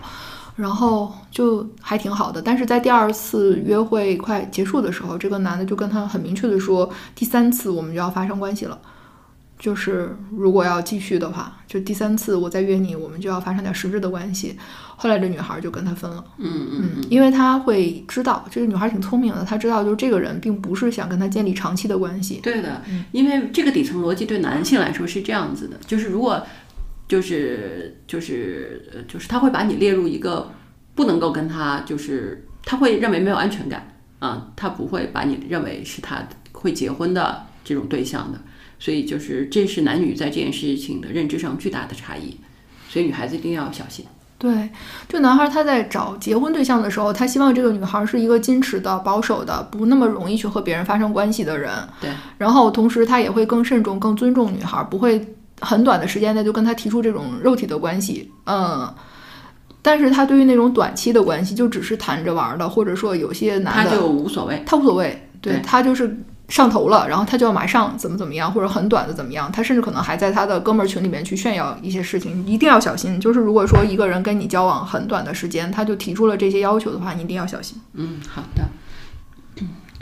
[0.57, 2.41] 然后就还挺好的。
[2.41, 8.79] 但是在第二次约会快结束的时候，这个男的就跟他很明确的说，第三次我们就要发生关系了。
[9.61, 14.57] 就是如果要继续的话，就第三次我再约你，我们就要发生点实质的关系。
[14.97, 22.41] 后来这女孩就跟他分了，嗯嗯嗯，因为他会知道，这个女孩挺聪明的，她知道就是这个人并不是想跟他建立长期的关系。
[22.43, 26.43] 对的，因为这个底层逻辑对男性来说是这样子的，就是如果
[27.07, 30.51] 就是就是呃就是他会把你列入一个
[30.95, 38.39] 不能够跟他就是他会认为没有安全感啊，他不会把你认为是他会结婚的这种对象的，
[38.81, 42.37] 所以就是这是男女在这件事情的认知上巨大的差异，
[42.89, 44.05] 所以女孩子一定要小心。
[44.39, 44.71] 对，
[45.07, 51.71] 就男孩他在找结婚对象的时候，他希望这个女孩是一个矜持的、保守的，不那么容易去和别人发生关系的人。
[52.01, 55.23] 对，然后同时他也会更慎重、更尊重女孩，不会
[55.61, 58.33] 很短的时间内就跟她提出这种肉体的关系。
[58.47, 58.91] 嗯，
[59.83, 64.63] 但是他对于那种短期的关系，就只是谈着玩的，或者说有些男的他就无所谓。
[64.65, 66.19] 他无所谓，对对他就是
[66.51, 73.19] 上头了，然后他就要马上怎么怎么样，或者很短的怎么样，他甚至可能还在他的哥们儿群里面去炫耀一些事情，一定要小心。
[73.21, 77.81] 就是如果说一个人跟你交往很短的时间，他就提出了这些要求的话，你一定要小心。
[77.95, 78.65] 嗯，好的。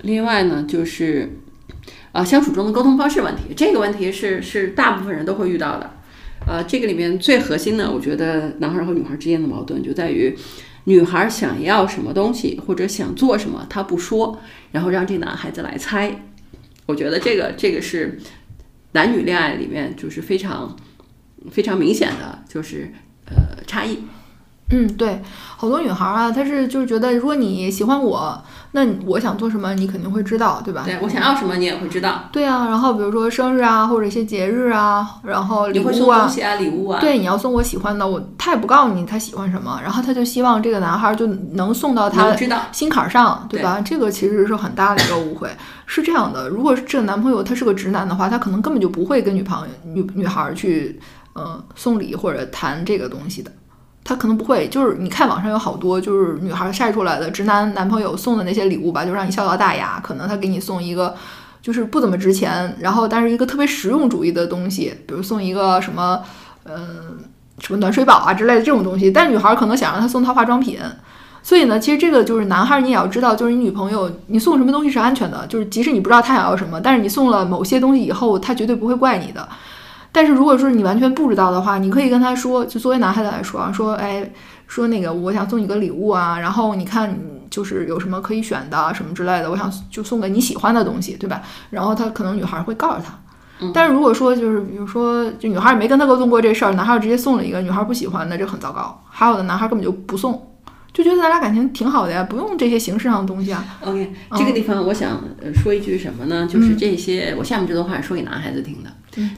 [0.02, 1.38] 另外呢，就是
[2.12, 5.90] 啊，相处中的沟通方式问题，这个问题是是大部分人都会遇到的。
[6.46, 10.34] 呃，这个里面最核心的，我觉得男孩和女孩之间的矛盾就在于，
[10.84, 14.38] 女孩想要什么东西或者想做什么，她不说，
[14.72, 16.22] 然后让这男孩子来猜。
[16.88, 18.18] 我觉得这个这个是
[18.92, 20.74] 男女恋爱里面就是非常
[21.50, 22.90] 非常明显的，就是
[23.26, 23.98] 呃差异。
[24.70, 25.20] 嗯，对，
[25.56, 30.82] 好多女孩啊，她是就是觉得，如果你喜欢我，那我想做什么，你肯定会知道，对吧？
[30.84, 32.24] 对我想要什么，你也会知道。
[32.30, 37.00] 对啊，然后比如说生日啊，或者一些节日啊，然后礼你会送物啊东，西啊，礼物啊。
[37.00, 42.36] 对，你要送我喜欢的，我他也不告诉你他喜欢什么，然后他就希望这个男孩就能送到他。
[42.72, 43.80] 心坎儿上，对吧？
[43.80, 45.48] 这个其实是很大的一个误会。
[45.86, 51.00] 是这样的，如果是这个男朋友他是个直男的话，他可能根本就不会跟女朋友女女孩儿去
[51.32, 53.50] 呃送礼或者谈这个东西的。
[54.08, 60.00] 他可能不会，就是你看网上有好多就是女孩晒出来的直男男朋友送的那些礼物吧，就让你笑到大牙。
[60.02, 61.14] 可能他给你送一个
[61.60, 66.22] 就是不怎么值钱，然后但是一个特别实用主义的东西，比如送一个什么，
[66.64, 67.18] 嗯、
[67.58, 69.10] 什么暖水宝啊之类的这种东西。
[69.10, 70.78] 但女孩可能想让他送套化妆品，
[71.42, 79.46] 所以呢，其实这个就是男孩你也要知道，就是你女朋友你送什么东西是安全的，就是即使你不知道她想要什么，但是你送了某些东西以后，她绝对不会怪你的。
[80.10, 84.30] 但是如果说你完全不知道的话，你可以跟他说，就作为男孩子来说啊，说哎，
[84.66, 91.42] 说那个我想送你个礼物啊，然后你看你就是有什么可以选的什么之类的，我想就送给你喜欢的东西，对吧？
[91.70, 93.18] 然后他可能女孩会告诉他。
[93.74, 99.02] 但是如果说就是比如说，就女孩也没跟他沟通过这事儿，男孩直接送了一个女孩不喜欢的，这很糟糕。
[99.10, 100.40] 还有的男孩根本就不送，
[100.92, 103.64] 就觉得咱俩感情挺好的呀，不用这些形式上的东西啊。
[103.84, 106.46] OK，这个地方我想呃说一句什么呢？
[106.48, 108.90] 就是这些，我下面这段话是说给男孩子听的。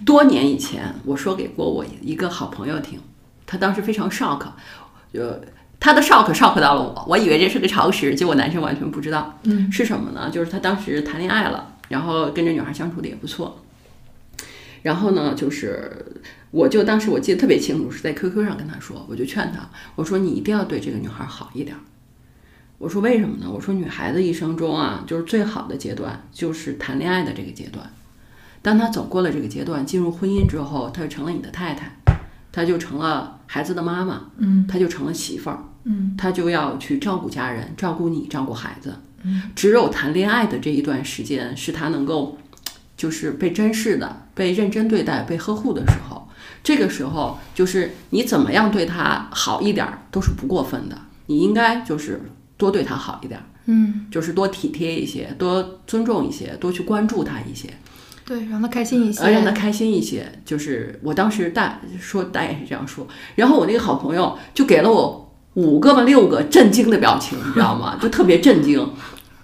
[0.05, 2.99] 多年以前，我说给过我一个好朋友听，
[3.47, 4.47] 他当时非常 shock，
[5.13, 5.41] 呃，
[5.79, 9.39] 他的 shock shock 到了我，我以为这是个常识，结果男生完全不知道。
[9.45, 10.31] 嗯，是什么呢？
[10.31, 13.63] 就是他当时谈恋爱了，然后跟这女孩相处的也不错。
[14.83, 21.81] 然后呢，就是我就当时我记得特别清楚，是在 QQ 上跟他说，我就劝他，我说你一定要对这个女孩好一点儿。
[22.79, 23.51] 我说为什么呢？
[23.53, 27.93] 我说女孩子一生中啊，就是最好的阶段就是谈恋爱的这个阶段。
[28.63, 31.91] 当他走过了这个阶段，进入婚姻之后，他就成了你的太太，
[32.53, 38.95] 他就成了孩子的妈妈，嗯她就成了媳妇儿，嗯她就要去照顾家人，照顾你，照顾孩子。
[39.23, 42.39] 嗯只有谈恋爱的这一段时间，是他能够
[42.97, 46.27] 就是被珍视的、被认真对待、被呵护的时候。
[46.63, 50.99] 这个时候，就是你怎么样对他好一点儿都是不过分的。
[51.27, 52.21] 你应该就是
[52.57, 57.69] 多对他好一点儿，嗯，就是多体贴一些，多尊重一些，多去关注他一些。
[58.31, 60.25] 对，让他开心一些，呃，让他开心一些。
[60.45, 67.99] 就是我当时大说大也是这样说，然后我那个好朋友就给了我五个吧六个震惊的表情，你知道吗？
[68.01, 68.89] 就特别震惊。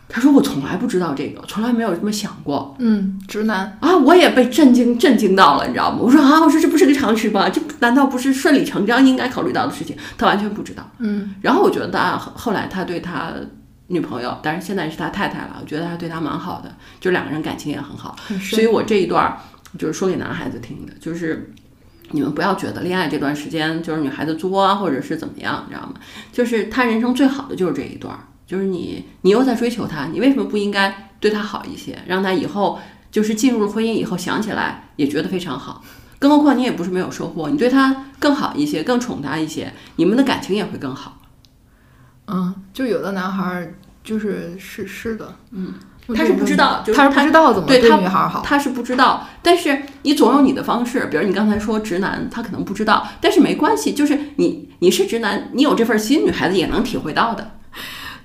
[0.09, 3.97] 他说我从来不知道这个，从来没有这么想过嗯，直男，啊！
[3.97, 5.99] 我也被震惊震惊到了，你知道吗？
[6.01, 7.49] 我说啊，我说这不是个常识吗？
[7.51, 9.97] 这难道不是顺理成章应该考虑到的事情？
[10.17, 10.89] 他完全不知道。
[11.01, 13.33] 嗯然后我觉得啊，后后来他对他
[13.89, 18.17] 女朋友，但是现在是他太太了，我觉得他对他蛮好的，就两个人感情也很好。
[18.27, 19.39] 很所以我这一段儿
[19.79, 21.53] 就是说给男孩子听的，就是
[22.11, 25.95] 你们不要觉得恋爱这段时间就是女孩子作啊，或者是怎么样，你知道吗？
[26.33, 35.85] 就是他人生最好的就是这一段儿，就是你你又在追求他，你为什么不应该对他好一些，让他以后就是进入了婚姻以后想起来也觉得非常好。
[36.19, 41.21] 更何况你也不是没有收获，你对他更好一些，更宠他一些，你们的感情也会更好。
[42.29, 45.73] 嗯，就有的男孩儿就是是是的，嗯，
[46.15, 57.53] 他是不知道就是他他是不知道怎么对对他女孩儿好，他是不知道，但是你总有你的方式，比如你刚才说直男，他可能不知道，但是没关系，就是你你是直男，你有这份心，女孩子也能体会到的。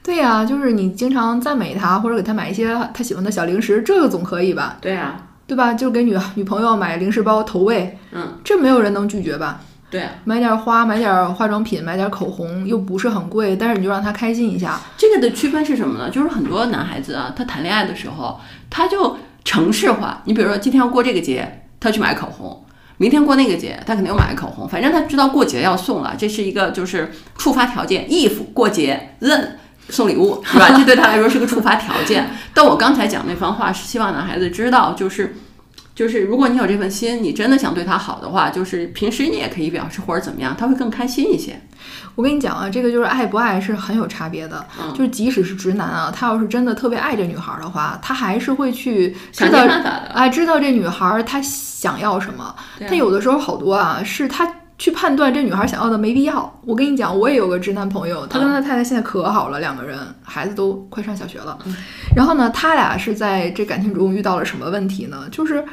[0.03, 4.77] 对呀、就是你经常赞美他，或者给他买一些他喜欢的小零食，这个总可以吧？
[4.81, 5.15] 对啊，
[5.47, 5.73] 对吧？
[5.73, 9.61] 就给女女朋友买零食包投喂，嗯，这没有人能拒绝吧？
[9.91, 14.79] 对啊，买点花，买点化妆品，买点口红，又不是很贵，但是你就让他开心一下。
[14.97, 16.09] 这个的区分是什么呢？
[16.09, 20.21] 就是很多男孩子啊，他谈恋爱的时候，他就城市化。
[20.23, 22.63] 你比如说，今天要过这个节，他去买口红；
[22.95, 24.65] 明天过那个节，他肯定又买口红。
[24.65, 28.07] 反正他知道过节要送了，这是一个就是触发条件。
[28.07, 29.45] if 过节 then
[29.89, 30.69] 送礼物，是吧？
[30.77, 32.29] 这对他来说是个触发条件。
[32.53, 35.35] 但我刚才讲那番话是希望男孩子知道，就是
[35.93, 41.59] 就是如果你有这份心，你真的想对他好的话，就是平时你也可以表示或者怎么样，他会更开心一些。
[42.15, 44.65] 我跟你讲啊，这个就是爱不爱是很有差别的。
[44.81, 49.59] 嗯就是即使是直男啊，他要是真的特别爱这女孩的话，他还是会去知想道。
[50.13, 52.55] 哎，知道这女孩她想要什么。
[52.87, 54.45] 他有的时候好多啊，是他
[54.81, 56.51] 去判断这女孩想要的没必要。
[56.65, 61.55] 我跟你讲，我也有个直男朋友，他跟他太太现在可好了，两个人孩子都快上小学了。
[62.15, 65.25] 然后呢，他俩是在这感情中遇到了什么问题呢？
[65.29, 65.63] 就是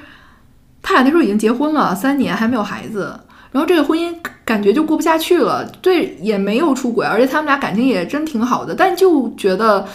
[0.82, 3.18] 他俩那时候已经结婚了三年，还没有孩子。
[3.50, 9.86] 然后这个婚姻感觉就过不下去了，对，也没有出轨，而且他们俩感情也真挺好的，但就觉得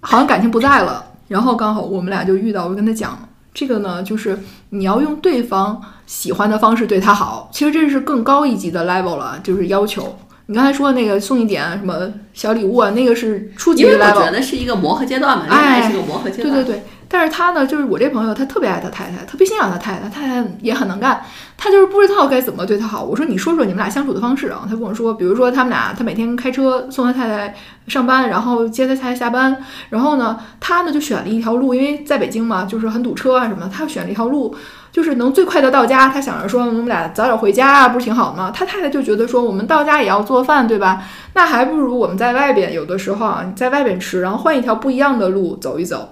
[0.00, 1.04] 好像感情不在了。
[1.28, 4.38] 然后刚好我们俩就遇到，我就跟他讲，这个呢，就是
[4.70, 10.18] 你要用对方喜欢的方式对他好，其实这是更高一级的 level 了，就是要求。
[10.46, 11.94] 你刚才说的那个送一点什么
[12.34, 14.30] 小礼物啊，那个是初级的我 level 觉。
[14.30, 16.54] 得是一个磨合阶段嘛，恋哎爱是个磨合阶段。
[16.54, 21.22] 对对对，但是他呢，就是我这朋友，他特别爱他太太，特别欣赏他太太，太太也很能干，
[21.56, 23.04] 他就是不知道该怎么对他好。
[23.04, 24.66] 我说你说说你们俩相处的方式啊？
[24.68, 27.54] 他跟我说，比如说他们俩，他每天开车送他太太
[27.86, 29.56] 上班，然后接他太太下班，
[29.90, 34.54] 然后呢，他呢就选了一条路，因为在北京嘛，就是很堵车啊什么，他选了一条路。
[34.94, 38.52] 就是能最快的到家，他想着说我们俩早点回家啊，不是挺好的吗？
[38.54, 41.02] 他太太就觉得说我们到家也要做饭，对吧？
[41.32, 46.10] 那还不如我们在外边，有的时候啊，在外边吃，然后换一条不一样的路走一走。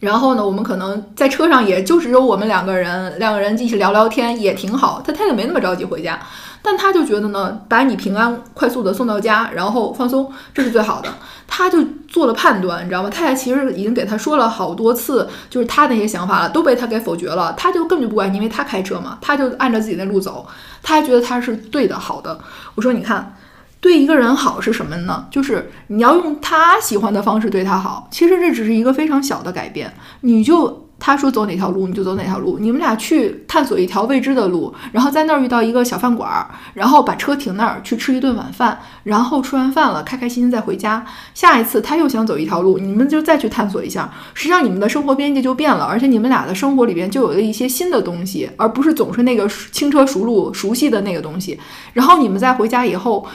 [0.00, 5.02] 然后呢，我们可能在车上也就只有我们两个人，两个人一起聊聊天也挺好。
[5.06, 6.18] 他太太没那么着急回家，
[6.62, 11.10] 但他就觉得呢，把你平安快速的送到家，然后放松，这是最好的。
[11.46, 13.10] 他就做了判断，你知道吗？
[13.10, 17.52] 太太其实已经给他说了好多次，就是他那些想法了，都被他给否决了。
[17.54, 20.46] 他就根本就不管，因为他开车嘛，他就按照自己的路走，
[20.82, 22.40] 他还觉得他是对的、好的。
[22.74, 23.36] 我说，你看。
[23.80, 25.26] 对一个人好是什么呢？
[25.30, 28.06] 就是你要用他喜欢的方式对他好。
[28.10, 41.02] 其实这只是一个非常小的改变，你就他说走哪条路你就走哪条路，你们俩去探索一条未知的路，然后在那儿遇到一个小饭馆儿，然后把车停那儿去吃一顿晚饭，然后吃完饭了开开心心再回家。
[41.32, 44.12] 下一次他又想走一条路，你们就再去探索一下。
[44.34, 51.58] 实际上你们的生活边界就变了，而且你们俩的生活里边就有了一些新的东西，而不是总是那个轻车熟路熟悉的那个东西。
[51.94, 53.26] 然后你们再回家以后。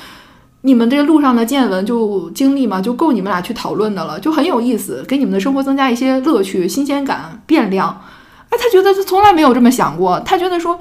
[0.66, 8.02] 你们这路上的见闻就经历嘛，就够你们俩去讨论的了，就很有意思，给你们的生活增加一些乐趣、新鲜感、变量。
[8.50, 10.80] 哎，他觉得他从来没有这么想过，他觉得说，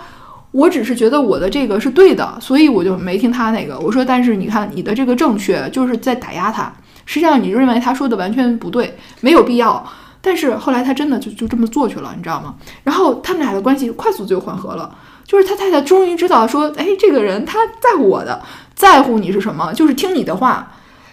[0.53, 3.79] 我只是觉得我的这个是对的，所以我就没听他那个。
[3.79, 6.73] 我说，但是你看你的这个正确就是在打压他，
[7.05, 9.87] 实际上你认为他说的完全不对，没有必要。
[10.23, 12.55] 但是后来他真的就就这么做去了，你知道吗？
[12.85, 14.97] 然后他们俩的关系快速就缓和了，
[15.27, 18.43] 就是他太太终于知道说，哎，这个人他在乎我的。
[18.75, 19.73] 在乎你是什么？
[19.73, 20.73] 就是听你的话，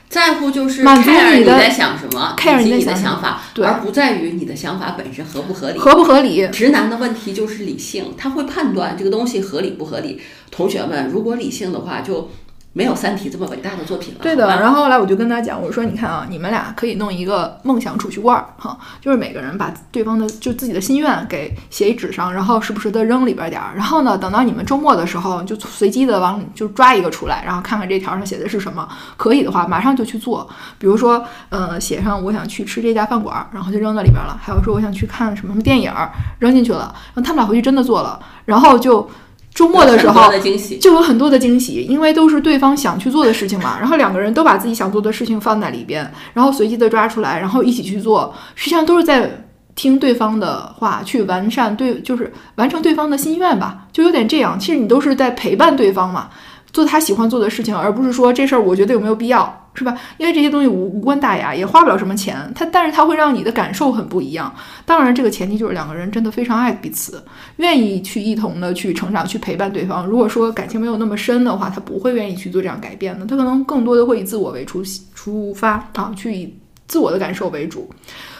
[0.09, 5.77] 在乎就是满足你的在想什么 care 你的想法，对而不在于你的想法本身合不合理。
[5.77, 6.47] 合不合理？
[6.47, 10.19] 直男的问题就是理性，他会判断这个东西合理不合理。
[10.49, 12.31] 同学们，如果理性的话，就
[12.73, 14.19] 没有《三体》这么伟大的作品了。
[14.21, 14.47] 对的。
[14.47, 23.73] 然后后来我就跟他讲，我说你看啊，你们俩可以弄一个梦想储蓄罐儿哈，就是每个人把对方的就自己的心愿给写一纸上，然后时不时的扔里边点儿。
[23.75, 28.87] 然后呢，等到你们周末的时候，就随机的往就抓一个出来，然后看看这条上写的是什么。
[29.17, 30.49] 可以的话，马上就去做。
[30.77, 34.39] 比如说，呃，写上我想去吃这家饭馆儿，然后就扔到里边了。
[34.41, 36.09] 还有说我想去看什么什么电影儿，
[36.39, 36.95] 扔进去了。
[37.13, 39.09] 然后他们俩回去真的做了，然后就
[39.53, 40.31] 周末的时候。
[40.79, 43.77] 就有很多的惊喜，因为都是对方想去做的事情嘛。
[43.81, 49.45] 然后两个人都把自己想做的事情放在里边，然后随机的抓出来，然后一起去做，实际上都是在
[49.75, 54.59] 听对方的话，去完善对，就是完成对方的心愿吧，就有点这样。
[54.59, 56.29] 其实你都是在陪伴对方嘛，
[56.73, 59.97] 做他喜欢做的事情，而不是说这事儿我觉得有没有必要，是吧？
[60.17, 64.53] 因为这些东西无无关大雅，也花不了什么钱，它但是它会让你的感受很不一样。
[64.85, 67.21] 当然，这个前提就是两个人真的非常爱彼此，
[67.57, 70.05] 愿意去一同的去成长，去陪伴对方。
[70.07, 74.81] 如果说感情没有那么深的话，他不会愿意去做这样改变的，他可能更多的会以自我为出
[75.13, 76.53] 出发啊，去以
[76.87, 77.89] 自我的感受为主。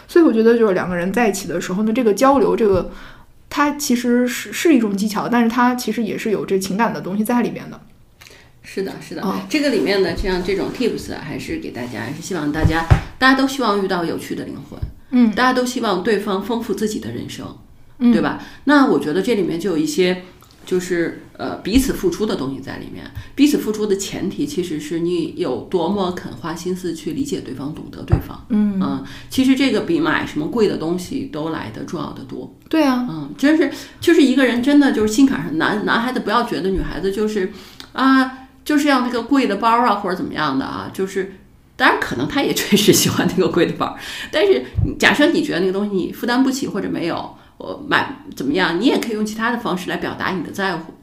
[0.07, 2.89] 所以我觉得，就是两个人在一起的时候呢，这个交流，这个
[3.49, 7.79] 它其实是是一种技巧，但是它其实也是有这情感的东西在里边的。
[8.74, 12.86] 是的，是的，嗯这个里面的这样这种 tips 啊还是给大家，还是希望大家
[13.19, 17.45] 大家都希望遇到有趣的灵魂，嗯大家都希望对方丰富自己的人生，
[17.99, 18.41] 嗯对吧？
[18.63, 20.24] 那我觉得这里面就有一些
[20.65, 23.03] 就是呃彼此付出的东西在里面。
[23.36, 28.45] 彼此付出的前提其实是你有多么肯花心思去理解对方、懂得对方。
[28.49, 32.55] 嗯，嗯，其实这个比买什么贵的东西都来的重要的多。
[32.69, 33.69] 对啊，嗯，真是
[33.99, 37.51] 就是一个人真的就是心坎上，男男孩子不要觉得女孩子就是
[37.93, 41.36] 啊，就是要那个贵的包啊或者怎么样的啊，就是。
[41.78, 43.97] 当然，可能他也确实喜欢那个贵的包，
[44.32, 44.64] 但是
[44.99, 50.93] 假设你觉得那个东西你负担不起或者没有，我买怎么样，你也可以用其他的方式来表达你的在乎，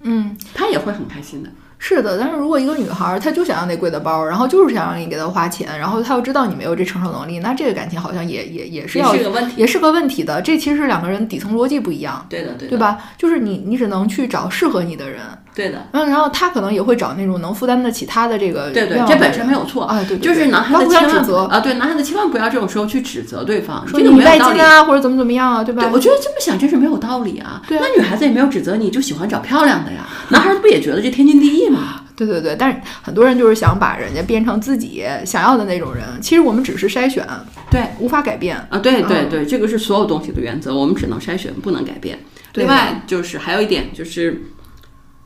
[0.00, 1.50] 嗯，他也会很开心的。
[1.78, 9.54] 是的，但是如果一个女孩儿她就想要那贵的包，然后就是想让你给她花钱，然后她又知道你没有这承受能力，那这个感情好像也也也是也要是个问题。
[9.56, 10.42] 也是个问题的。
[10.42, 12.78] 这其实是两个人底层逻辑不一样，对的，对的，对？
[12.78, 12.98] 吧？
[13.16, 15.20] 就是你你只能去找适合你的人，
[15.54, 19.84] 对的，嗯然后他可能也会找那种能负担得起他的这个对对这本身没有错。
[19.84, 24.46] 啊，对对，就是男孩子千万指责，啊，对，男孩子千万不要这种时候去指责对方，说你拜金。
[24.60, 25.82] 啊，或者怎么怎么样啊，对吧？
[25.82, 27.62] 对，我觉得这么想真是没有道理啊。
[27.68, 30.06] 对啊那女孩子也没有指责你，就喜欢找漂亮的呀。
[30.30, 32.00] 男孩子不也觉得这天经地义吗？
[32.16, 37.26] 对对对，但是很多人就是想把人家变成自己想要的那种人，其实我们只是筛选，
[37.70, 38.56] 对无法改变。
[38.70, 42.18] 啊，对对嗯对，这个是所有东西的原则，我们只能筛选，不能改变。
[42.54, 44.40] 另外就是还有一点就是，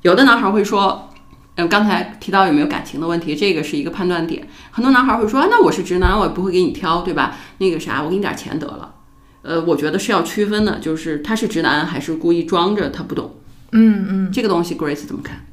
[0.02, 1.10] 有的男孩会说，
[1.56, 4.46] 嗯，刚才提到有没有感情的问题，这个是一个判断点。
[4.70, 7.36] 很多男孩会说，啊那我是直男，我也不会给你挑，对吧？
[7.58, 8.94] 那个啥，我给你点钱得了。
[9.42, 13.36] 呃，我觉得是要区分的，就是他是直男还是故意装着他不懂。
[13.72, 15.44] 嗯嗯，这个东西，Grace 怎么看？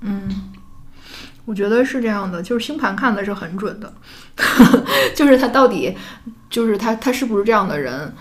[0.00, 0.50] 嗯
[1.44, 3.92] 我觉得是这样的，就是星盘看的是很准的，
[5.14, 5.96] 就是他到底，
[6.48, 8.14] 就是他他是不是这样的人？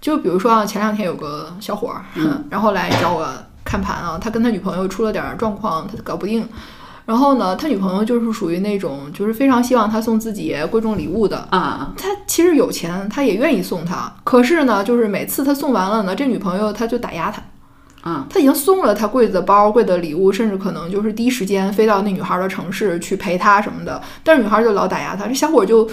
[0.00, 2.04] 就比如说啊，前两天有个小伙儿，
[2.50, 3.26] 然后来找我
[3.68, 6.48] 看盘啊，他跟他女朋友出了点儿状况，他搞不定。
[7.04, 11.36] 然后呢，他女朋友就是属于那种，就是非常希望他送自己贵重礼物的。
[11.50, 17.42] 啊，他其实有钱，他也愿意送他，可是呢，就是每次他送完了呢，这女朋友他就打压他。
[18.00, 25.86] 啊，他已经送了他贵的包、贵的礼物，甚至可能就是第一时间飞到那女孩的城市去陪她什么的，但是女孩就老打压他，这小伙就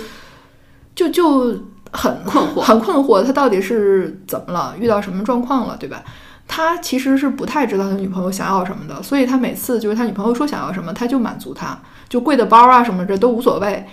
[0.93, 1.47] 就就
[1.91, 6.03] 很困惑很困惑，他到底是怎么了，遇到什么状况了，对吧？
[6.47, 11.77] 他其实是不太知道他女朋友想要什么的，所以他每次就是他女朋友说想要什么，他就满足他，
[12.07, 13.85] 就贵的包啊什么这都无所谓。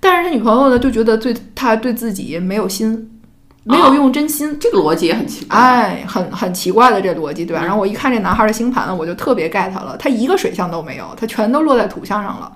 [0.00, 3.20] 但是他女朋友呢，就觉得对他对自己没有心，
[3.62, 4.58] 没有用真心。
[4.58, 5.56] 这个逻辑也很奇怪。
[5.56, 7.62] 哎，很很奇怪的这逻辑，对吧？
[7.62, 12.52] 然后我一看这男孩的星盘，我就特别 get 了，他一个水象都没有，他全都落在土象上了，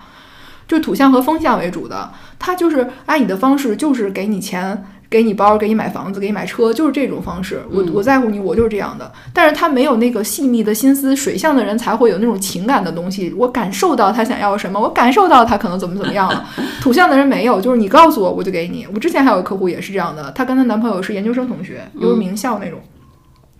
[0.66, 2.10] 就土象和风象为主的。
[2.38, 7.62] 他就是爱你的方式就是给你钱，给你包，给你买房子，给你买车，就是这种方式。
[7.70, 9.10] 我嗯我在乎你，我就是这样的。
[9.32, 13.32] 但是他没有那个细腻的心思，水象的人才会有那种情感的东西。
[13.36, 16.44] 我感受到他想要什么，我感受到他可能怎么怎么样了。
[16.80, 18.86] 土象的人没有，就是你告诉我，我就给你。
[18.92, 22.80] 我之前还有个客户也是这样的，她跟她男朋友是研究生同学，又是名校那种。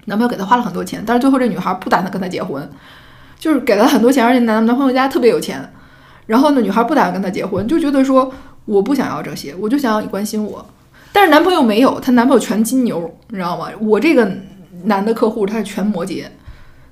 [0.07, 2.69] 男朋友给她花了很多钱，但是最后这女孩不打算跟他结婚，
[3.39, 5.73] 就是给了很多钱，而且男男朋友家特别有钱，
[6.27, 8.33] 然后呢，女孩不打算跟他结婚，就觉得说
[8.65, 10.65] 我不想要这些，我就想要你关心我。
[11.17, 13.69] 但是男朋友没有，她男朋友全金牛，你知道吗？
[13.81, 14.31] 我这个
[14.85, 16.27] 男的客户他是全摩羯，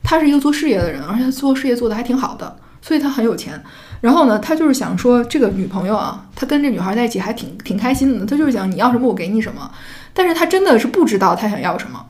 [0.02, 3.62] 他是一个做事业的人，而且他做事业做的还挺好的，所以他很有钱。
[4.00, 9.70] 然后呢，他就是想说这个女朋友啊，他跟这女孩在一起还挺挺开心的，他就是想你要什么我给你什么，
[10.14, 12.06] 但是他真的是不知道他想要什么。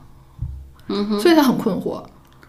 [0.87, 2.01] 嗯哼，所以他很困惑。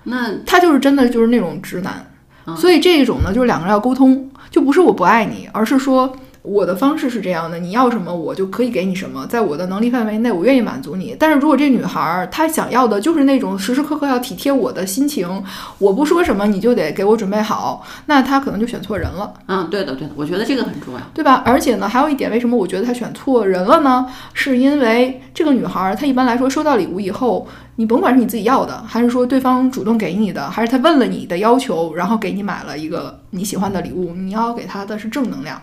[0.05, 2.07] 那他就是真的就是那种直男，
[2.47, 6.15] 嗯所以这一种呢，就是两个人要沟通，就不是我不爱你，而是说
[6.47, 11.17] 我的方式是这样的，你要什么我就可以给你什么，在我的能力范围内，我愿意满足你。
[11.19, 15.43] 但是如果这女孩儿她想要的就是那种时时刻刻要体贴我的心情，
[15.79, 19.35] 我不说什么你就得给我准备好，那她可能就选错人了。
[19.49, 21.01] 嗯，对的对的，我觉得这个很重要。
[21.13, 21.43] 对吧？
[21.45, 24.07] 而且呢，还有一点，为什么我觉得她选错人了呢？
[24.33, 35.59] 是因为这个女孩儿，她一般来说收到礼物以后，你甭管是你自己要的，还是说对方主动给你的，还是他问了你的要求，然后给你买了一个你喜欢的礼物，你要给他的是正能量、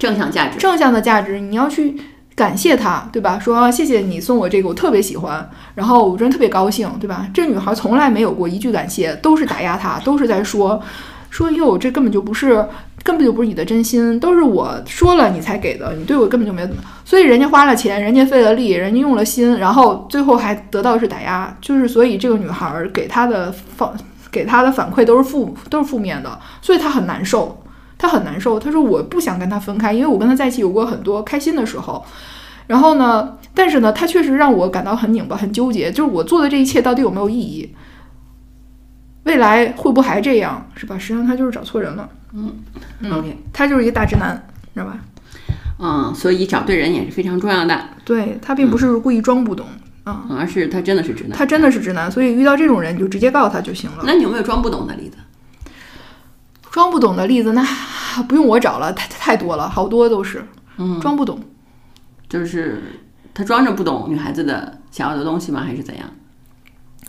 [0.00, 1.94] 正向价值，正向的价值，你要去
[2.34, 3.38] 感谢他，对吧？
[3.38, 7.28] 说谢谢你送我这个，我特别喜欢，然后我真的特别高兴，对吧？
[7.32, 10.82] 这女孩从来没有过一句感谢，都是打压他，都是在说
[11.28, 12.66] 说哟，这根本就不是。
[13.02, 23.90] 根本就不是你的真心，都是我说了你才给的，你对我根本就没怎么，所以人家花了钱，人家费了力，人家用了心，然后最后还得到的是打压，就是所以这个女孩给他的反
[24.30, 27.58] 给他的反馈都是负都是负面的，所以她很难受，
[28.00, 32.02] 她很难受，他说我不想跟他分开，因为我跟他在一起有过很多开心的时候，
[32.66, 37.74] 然后呢，但是呢，他确实让我感到很拧巴、很纠结，就是我做的这一切到底有没有意义？
[39.24, 40.98] 未来会不会还这样，是吧？
[40.98, 42.08] 实际上他就是找错人了。
[42.32, 42.54] 嗯
[43.12, 44.98] OK，他就是一个大直男，知道吧？
[45.78, 49.66] 嗯，所以找对人也是非常重要的，对他并不是故意装不懂
[50.04, 51.36] 啊、而是他真的是直男。
[51.36, 54.04] 他真的是直男，所以遇到这种人你就直接告诉他就行了。
[54.06, 55.18] 那你有没有装不懂的例子？
[56.70, 57.64] 装不懂的例子那
[58.28, 60.44] 不用我找了，太太多了，好多都是
[60.78, 61.40] 嗯，装不懂。
[62.28, 62.80] 就是
[63.34, 65.62] 他装着不懂女孩子的想要的东西吗？
[65.62, 66.08] 还是怎样？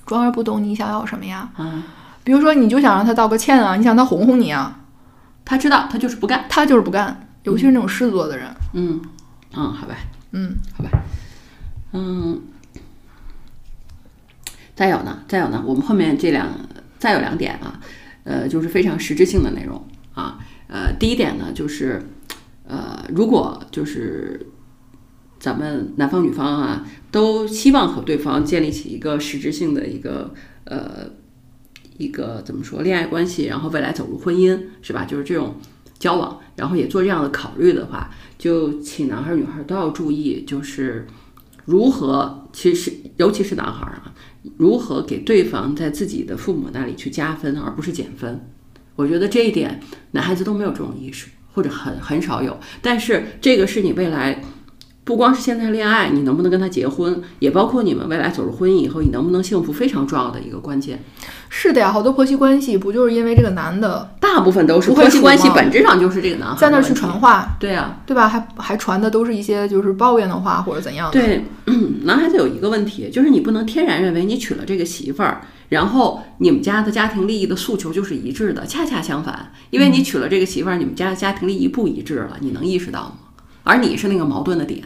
[0.05, 1.49] 装着不懂你想要什么呀？
[1.57, 1.83] 嗯，
[2.23, 4.79] 比如说你就想让他道个歉啊，你想他哄哄你啊，
[5.45, 6.45] 他知道，他就是不干。
[6.49, 8.47] 他就是不干，尤其是那种狮子座的人。
[8.73, 9.01] 嗯
[9.55, 9.95] 嗯，好吧，
[10.31, 10.89] 嗯，好吧，
[11.93, 12.41] 嗯，
[14.75, 16.47] 再有呢，再有呢，我们后面这两
[16.97, 17.79] 再有两点啊，
[18.23, 20.39] 呃，就是非常实质性的内容啊。
[20.67, 22.01] 呃，第一点呢，就是
[22.67, 24.47] 呃，如果就是
[25.39, 30.33] 咱们男方女方啊，都希望和对方建立起一个实质性的一个
[30.65, 31.09] 呃
[31.97, 35.03] 一个怎么说恋爱关系，然后未来走入婚姻，是吧？
[35.05, 35.55] 就是这种
[35.99, 41.05] 交往，然后也做这样的考虑的话，就请男孩女孩都要注意，就是
[41.65, 44.10] 如何，其实尤其是男孩啊，
[44.57, 48.47] 如何给对方在自己的父母那里去加分，而不是减分。
[48.95, 49.79] 我觉得这一点
[50.11, 52.59] 男孩子都没有这种意识，或者很很少有。
[52.81, 54.41] 但是这个是你未来。
[55.03, 61.03] 不光是现在恋爱，你能不能跟他结婚，也包括你们未来走入婚姻以后，你能不能幸福，非常重要的一个关键。
[61.49, 68.29] 是的呀，好多婆媳关系不就是因为这个男的，大部分都是婆媳关系，本质上就是这个男孩在那去传话，对啊，对吧？
[68.29, 71.19] 还还传的都是一些就是抱怨的话或者怎样的。
[71.19, 71.45] 对，
[72.03, 83.13] 男孩子有一个问题，就是你不能天然认为你娶了这个媳妇儿，然后你们家的家庭利益的诉求就是一致的，恰恰相反，因为你娶了这个媳妇儿，你们家的家庭利益不一致了，你能意识到吗？
[83.63, 84.83] 而你是那个矛盾的点，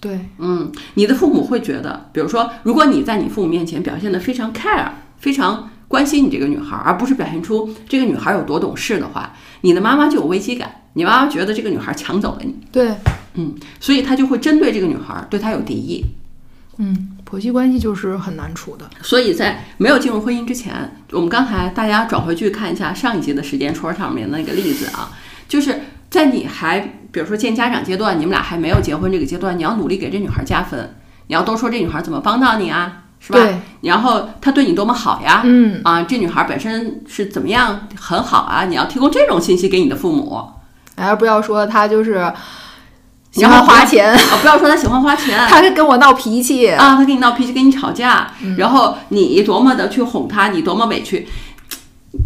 [0.00, 4.88] 对，嗯，你的父母会觉得，比如说，如果你在你父母面前表现得非常 care，
[5.18, 9.32] 非常关心你这个女孩，而不是表现出这个女孩有多懂事的话，
[9.62, 12.94] 你的妈妈就有危机感，你妈妈觉得这个女孩抢走了你，对，
[13.34, 16.04] 嗯，所以她就会针对这个女孩，对她有敌意，
[16.78, 25.10] 嗯，婆媳关系就是很难处的，所以在没有进入婚姻之前，我们刚才大家转回去看一下上一集的时间戳上面那个例子啊，
[25.48, 25.80] 就是
[26.16, 26.92] 在你还。
[27.12, 30.96] 比如说见家长阶段，你们俩还没有结婚这个阶段，你要努力给这女孩加分，
[31.28, 33.38] 你要多说这女孩怎么帮到你啊，是吧？
[33.38, 33.56] 对。
[33.80, 40.46] 然后她对你多么好呀，嗯啊，这女孩本身是怎么样很好啊，你要提供这种信息给你的父母，
[40.96, 42.30] 而不要说她就是
[43.30, 51.26] 喜欢花钱啊，不要说她喜欢花钱， 她是跟我闹脾气啊，她跟你闹脾气，跟你吵架，然后你多么的去哄她，你多么委屈，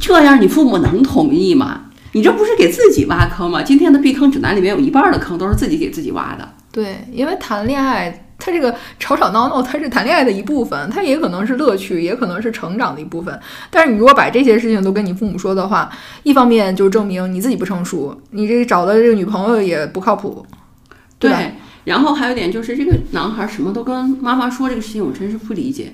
[0.00, 1.82] 这样你父母能同意吗？
[2.12, 3.62] 你这不是给自己挖坑吗？
[3.62, 6.48] 今天的避坑指南里面有一半的坑都是自己给自己挖的。
[6.72, 13.38] 对，因为谈恋爱，它这个吵吵闹闹， 它是谈恋爱的一部分，它也可能是乐趣，也可能是成长的一部分。
[13.70, 15.90] 但是你如果把这些事情都跟你父母说的话，
[16.22, 20.46] 一方面就证明你自己不成熟，你这找的这个女朋友也不靠谱。
[21.18, 21.32] 对，
[21.84, 25.92] 然后还有一点就是，这个男孩什么都跟妈妈说这个事情，我真是不理解。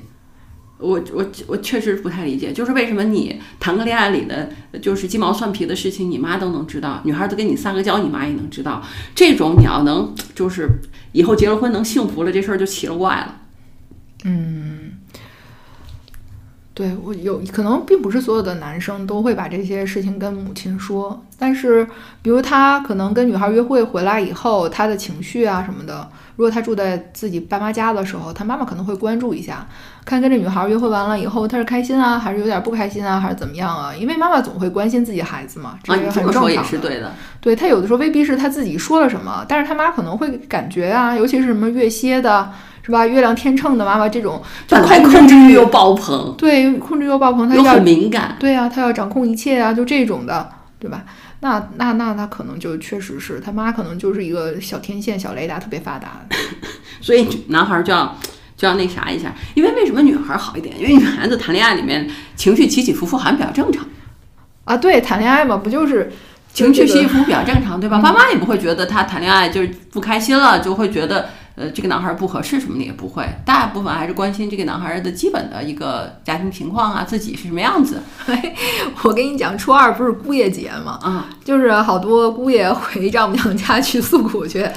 [0.78, 4.50] 我我我确实不太理解，就是为什么你谈个恋爱里的
[4.82, 8.82] 就是鸡毛蒜皮的事情，你妈都能知道，女孩子跟你撒个娇，你妈也能知道。
[9.14, 10.68] 这种你要能就是
[11.12, 13.40] 以后结了婚能幸福了，这事儿就奇了怪了。
[14.24, 14.75] 嗯，
[16.76, 21.86] 对我有可能并不是所有的男生都会把这些事情跟母亲说，但是
[22.20, 26.06] 比如他可能跟女孩约会回来以后，他的情绪啊什么的。
[26.36, 29.66] 如果他住在自己爸妈家的时候，他妈妈可能会关注一下，
[30.04, 33.94] 看跟这女孩约会完了以后，他是开心啊，还是有点不开心啊，还是怎么样啊？
[33.96, 36.52] 因为妈妈总会关心自己孩子嘛，这也很正常。
[36.52, 37.10] 也是对的。
[37.40, 42.52] 对他有的时候未必是他自己说了什么，但是他妈可能会感觉啊，尤其是什么月蝎的，
[42.86, 43.04] 是吧？
[43.04, 51.04] 月亮天秤的妈妈这种，就快控制欲又爆棚，对，控制欲又爆棚，他又很敏感，对啊，他要掌控一切啊，就这种的，对吧？
[51.40, 56.20] 那那那他可能就确实是他妈，可能就是一个小天线、小雷达特别发达，
[57.02, 58.16] 所以男孩就要
[58.56, 59.34] 就要那啥一下。
[59.54, 60.72] 因为为什么女孩好一点？
[60.78, 63.84] 因为女孩子谈恋爱里面情绪起起伏伏好像比较正常
[64.64, 64.76] 啊。
[64.76, 66.12] 对，谈恋爱嘛，不就是
[66.52, 67.98] 情绪起起伏伏比较正常，对吧？
[67.98, 71.28] 爸妈也不会觉得他谈恋爱就是不开心了，就会觉得。
[71.56, 78.02] 呃，这个男孩不合适什么的也不会，大部分还是关心这个男孩的基本的一个家庭情况啊，自己是什么样子。
[79.02, 80.98] 我跟你讲，初二不是姑爷节嘛？
[81.02, 84.68] 啊，就是好多姑爷回丈母娘家去诉苦去，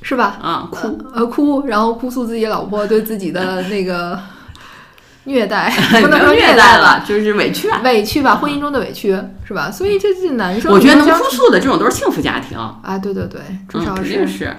[0.00, 0.38] 是吧？
[0.40, 4.18] 啊，哭呃哭，然后哭诉自己老婆对自己的那个
[5.24, 5.70] 虐待，
[6.00, 9.14] 不能说虐待了，就是委屈，委屈吧，婚姻中的委屈
[9.44, 9.70] 是吧？
[9.70, 14.56] 所以这这男生，我觉得能哭诉的这种都是幸福家庭啊，对对对，至少是。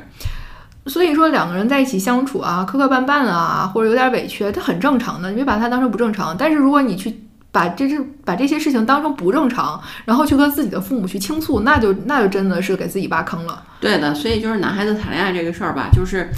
[0.87, 6.35] 所以说两个人在一起相处啊，磕磕绊绊啊，或者有点委屈，这很正常的，你别把它当成不正常。
[6.37, 7.13] 但是如果你去
[7.51, 13.63] 把这这把这些事情当成不正常，然后去和自己的父母去倾诉，那就那就真的是给自己挖坑了。
[13.79, 16.29] 对的，所以就是男孩子谈恋爱这个事儿吧，就是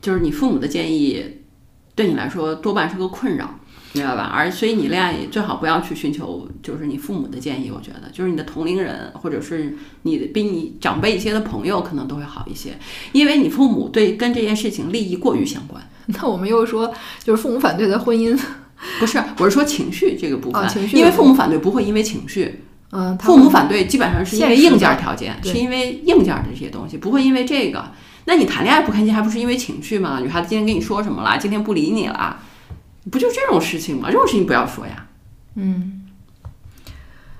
[0.00, 1.24] 就是你父母的建议，
[1.94, 3.48] 对你来说多半是个困扰。
[3.92, 4.30] 明白吧？
[4.32, 7.70] 而所以你恋爱最好不要去寻求，就是你父母的建议。
[7.70, 12.78] 我觉得，就是你的同龄人，或者是你的比你长辈一些的朋友，可能都会好一些。
[13.12, 15.82] 因为你父母对跟这件事情利益过于相关。
[16.06, 18.38] 那我们又说，就是父母反对的婚姻，
[19.00, 19.22] 不是？
[19.38, 20.68] 我是说情绪这个部分。
[20.68, 20.96] 情绪。
[20.96, 22.62] 因为父母反对不会因为情绪，
[22.92, 27.84] 嗯，父母反对基本上是因为硬件条件，是因为硬件的这些东西，不会因为这个。
[28.26, 30.20] 那你谈恋爱不开心，还不是因为情绪吗？
[30.22, 31.36] 女孩子今天跟你说什么了？
[31.38, 32.40] 今天不理你了？
[33.08, 34.10] 不就这种事情吗？
[34.10, 35.06] 这种事情不要说呀。
[35.54, 36.02] 嗯，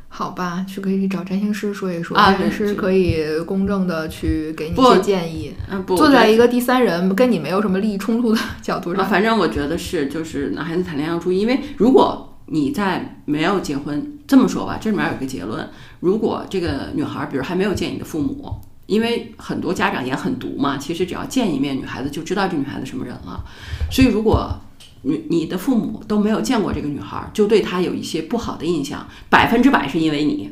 [0.09, 5.55] 好吧，去可以找占星师说一说，占星师可以公正的去给你一些建议。
[5.71, 15.69] 嗯，不，坐在一个第三人跟你没有什么利益冲突的 角度啊，上，反正我觉得是，就是男孩子谈恋爱要注意，因为如果你在没有结婚，这么说吧，这里面有个结论：
[16.01, 18.53] 如果这个女孩，比如还没有见你的父母，
[18.87, 23.45] 因为很多家长也很毒嘛，其实只要见一面，女孩子就知道这女孩子什么人了。
[23.91, 24.59] 所以如果
[25.03, 30.51] 你你的父母都没有见过这个女孩，就对她有一些不好的印象，百分之百是因为你。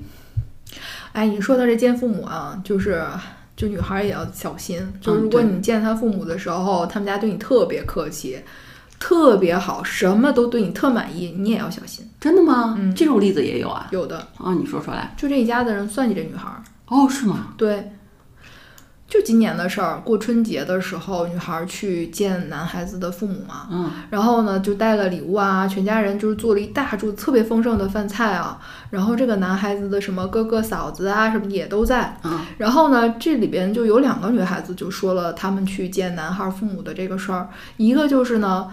[1.13, 3.05] 哎，你说到这见父母啊，就是
[3.57, 8.39] 就女孩也要小心，就如果你见她父母的时候，他们家对你特别客气，
[8.99, 12.09] 特别好，什么都对你特满意，你也要小心。
[12.21, 12.77] 真的吗？
[12.79, 13.89] 嗯这种例子也有啊。
[13.91, 15.15] 有的哦，你说出来。
[15.17, 17.55] 就这一家子人算计这女孩儿，哦，是吗？
[17.57, 17.93] 对。
[19.09, 28.61] 就今年的事儿，过春节的时候，女孩儿去见男孩子的父母嘛，嗯然后呢，就带了礼物啊，全家人就是做了一大桌特别丰盛的饭菜啊。
[28.91, 32.19] 然后这个男孩子的什么哥哥嫂子啊，什么也都在。
[32.23, 37.49] 嗯然后呢，这里边就有两个女孩子就说了他们去见男孩父母的这个事儿，
[37.79, 38.69] 一个就是呢，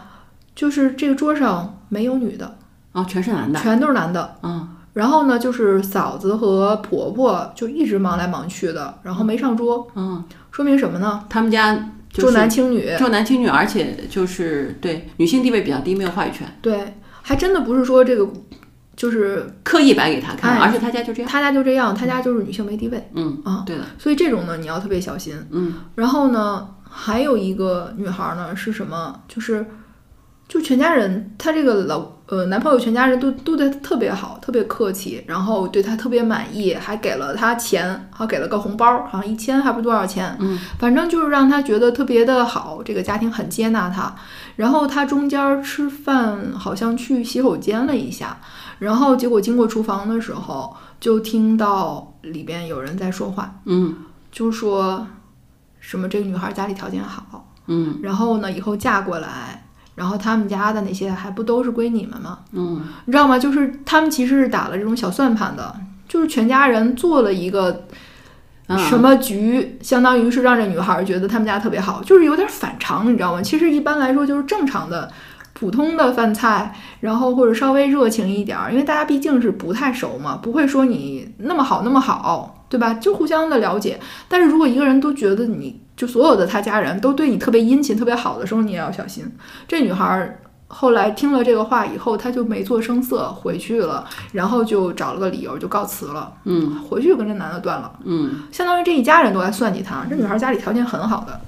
[0.54, 2.58] 就是这个桌上没有女的，
[2.92, 3.58] 哦，全是男的。
[3.62, 4.36] 全都是男的。
[4.44, 11.26] 嗯然后呢，就是嫂子和婆婆就一直忙来忙去的，然后没上桌，嗯，说明什么呢？
[11.30, 12.90] 他们家重男轻女。
[12.98, 18.26] 重男轻女，而且就是对女性地位比较低，没有话语权，对，还真的不是说这个，
[18.96, 21.30] 就是刻意摆给他看，哎而且他家就这样。
[21.30, 23.64] 他家就这样，他家就是女性没地位嗯，啊。
[23.66, 25.36] 对的，所以这种呢，你要特别小心。
[25.52, 29.20] 嗯然后呢，还有一个女孩呢是什么？
[29.28, 29.66] 就是
[30.48, 44.16] 就全家人，她这个老呃男朋友全家人都都对她特别好，特别客气，然后对她特别满意，还给了她钱，还给了个红包，好像一千还不多少钱，嗯，反正就是让她觉得特别的好，这个家庭很接纳她。
[44.56, 48.38] 然后她中间吃饭好像去洗手间了一下，
[48.80, 53.60] 然后结果经过厨房的时候，就听到里边有人在说话。
[53.66, 53.96] 嗯
[54.32, 55.06] 就说
[55.80, 59.65] 什么这个女孩家里条件好，嗯然后呢以后嫁过来，
[59.96, 62.40] 然后他们家的那些还不都是归你们吗？
[62.52, 63.40] 嗯你知道吗？
[63.40, 65.76] 就是他们其实是打了这种小算盘的，
[66.08, 67.86] 就是全家人做了一个
[68.68, 73.42] 啊什么局，相当于是让这女孩觉得他们家特别好，就是有点反常，你知道吗？
[73.42, 75.12] 其实一般来说就是正常的。
[75.58, 82.96] 普通的饭菜，然后或者稍微热情一点儿，因为大家毕竟是不太熟嘛，不会说你那么好那么好，对吧？
[82.96, 84.00] 就互相的了解。
[84.28, 89.32] 但是如果一个人都觉得你就所有的他家人都对你特别殷勤、特别好的时候，你也要小心。
[89.68, 94.04] 这女孩儿后来听了这个话以后，她就没做声色回去了，
[94.34, 97.92] 然后就找了个理由就告辞了，嗯回去就跟这男的断了。
[98.04, 100.06] 嗯，相当于这一家人都在算计她。
[100.10, 101.40] 这女孩家里条件很好的，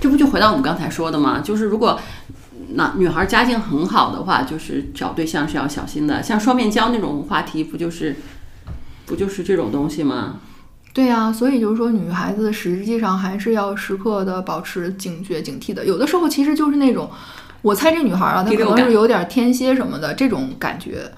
[0.00, 1.40] 这不就回到我们刚才说的吗？
[1.40, 1.98] 就是如果
[2.74, 6.22] 那女孩家境很好的话，就是找对象是要小心的。
[6.22, 8.16] 像双面胶那种话题，不就是
[9.04, 10.36] 不就是这种东西吗？
[10.92, 15.86] 对呀、所以就是说，女孩子实际上还是要时刻的保持警觉、警惕的。
[15.86, 17.08] 有的时候其实就是那种，
[17.62, 21.10] 我猜这女孩啊，她可能是有点天蝎什么的这种感觉。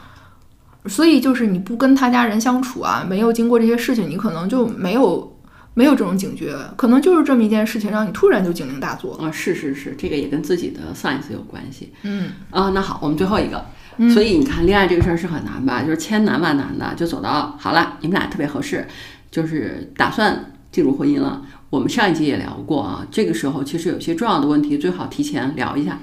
[0.87, 5.33] 所以就是你不跟她家人相处啊，没有经过这些事情，你可能就没有
[5.75, 9.15] 没有这种警觉，可能就是这么一件事情让你突然就警铃大作。
[9.15, 11.93] 啊，是是是，这个也跟自己的 science 有关系。
[12.03, 13.65] 嗯啊，那好，我们最后一个。
[13.99, 15.83] 嗯所以你看，恋爱这个事儿是很难吧？
[15.83, 18.89] 就是千难万难的，就走到好了，你们俩特别合适，
[19.33, 21.43] 就是打算进入婚姻了。
[21.71, 25.99] 我们上一集也聊过啊，这个时候其实有些重要的问题最好提前聊一下，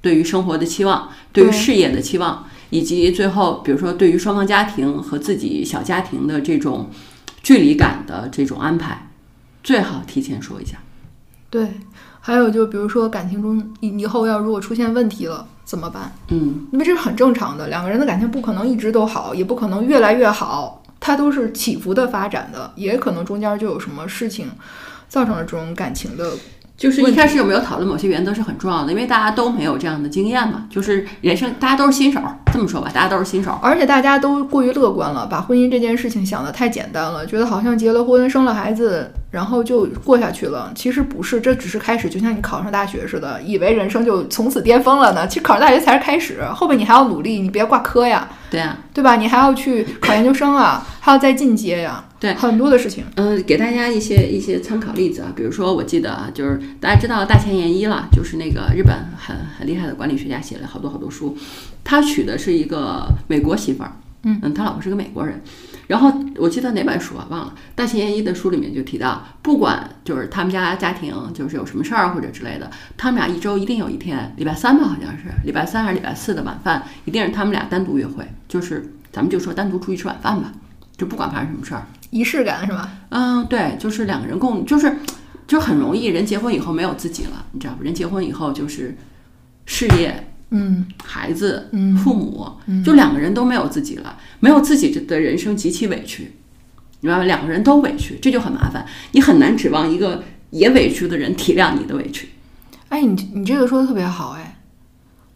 [0.00, 6.90] 对于生活的期望，对于事业的期望，以及最后比如说对于双方家庭和自己小家庭的这种
[7.42, 9.10] 距离感的这种安排，
[9.64, 10.78] 最好提前说一下。
[11.50, 11.68] 对。
[12.26, 16.10] 还有就比如说感情中以以后要如果出现问题了怎么办？
[16.28, 24.50] 嗯，因为这是很正常的，两个人的感情不可能一直都好，也不可能越来越好，它都是起伏的发展的，也可能中间就有什么事情
[25.06, 26.32] 造成了这种感情的。
[26.78, 30.66] 就是一开始有没有讨论某些原则是很重要的，因为大家都没有这样的经验嘛。
[30.70, 32.18] 就是人生大家都是新手，
[32.50, 33.52] 这么说吧，大家都是新手。
[33.62, 40.72] 而且大家都过于乐观了，把婚姻这件事情想得太简单了，觉得好像结了婚、生了孩子，然后就过下去了。
[40.76, 45.26] 其实不是，这只是开始，就像你考上大学似的，以为人生就从此巅峰了呢。
[45.26, 49.16] 其实考上大学才是开始，后面你还要努力，你别挂科呀，对啊，对吧？
[49.16, 53.04] 你还要去考研究生啊，还要再进阶呀，对很多的事情。
[53.16, 61.36] 嗯、给大家一些一些参考例子啊，比如说我记得啊，就是大家知道大前研一了，就是那个日本很很厉害的管理学家，写了好多好多书。
[61.82, 65.42] 他娶的是一个美国媳妇儿，嗯他老婆是个美国人。
[65.86, 67.54] 然后我记得哪本书啊，忘了。
[67.74, 80.52] 大前研一的书里面就提到，不管就是他们家家庭就是有什么事儿或者之类的，他们俩一周一定有一天，礼拜三吧，好像是礼拜三还是礼拜四的晚饭，一定是他们俩单独约会，就是咱们就说单独出去吃晚饭吧，
[80.96, 81.86] 就不管发生什么事儿。
[82.10, 82.90] 仪式感是吧？
[83.10, 84.96] 嗯，对，就是两个人共，就是
[85.46, 87.84] 就很容易，人结婚以后没有自己了，你知道不？
[87.84, 88.96] 人结婚以后就是
[89.66, 90.30] 事业。
[90.50, 92.46] 嗯，孩子，嗯父母，
[92.84, 96.32] 就两个人都没有自己了，没有自己的人生极其委屈，
[97.00, 97.24] 你明白吗？
[97.24, 102.28] 两个人都委屈，这就很麻烦，你很难指望一个也委屈的人体谅你的委屈。
[102.90, 104.60] 哎，你你这个说的特别好，哎，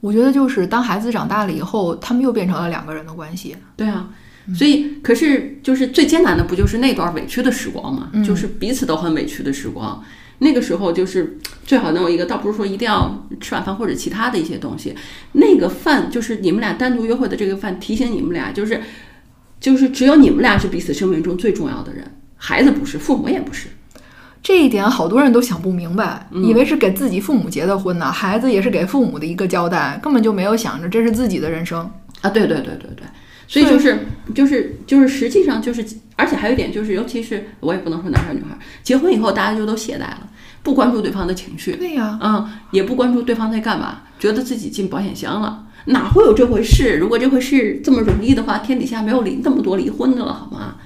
[0.00, 3.56] 我觉得就是当孩子长大了以后，他们又变成了两个人的关系。
[3.76, 4.10] 对啊，
[4.54, 8.10] 所以可是就是最艰难的不就是那段委屈的时光嘛？
[8.24, 10.00] 就是彼此都很委屈的时光。
[10.38, 14.94] 那个时候就是最好能有一个，倒不是说一定要吃晚饭或者其他的一些东西。
[15.32, 18.80] 那个饭就是你们俩单独约会的这个饭，提醒你们俩就是，
[19.60, 22.04] 就是只有你们俩是彼此生命中最重要的人，
[22.36, 23.68] 孩子不是，父母也不是。
[24.40, 31.80] 这一点好多人都想不明白，以为是给自己父母结的婚呢，孩子也是给父母的一个交代，根本就没有想着这是自己的人生
[32.20, 32.30] 啊！
[32.30, 33.04] 对对对对对，
[33.48, 35.84] 所以就是就是就是实际上就是，
[36.14, 40.28] 而且还有一点就是，尤其是我也不能说男孩女孩，结婚以后大家就都懈怠了。
[40.62, 46.98] 不关注对方的情绪，对呀，嗯，也不关注对方在干嘛，觉得自己进保险箱了，哪会有这回事？
[46.98, 50.76] 如果这回事这么容易的话，天底下没有离那么多离婚的了，好吗？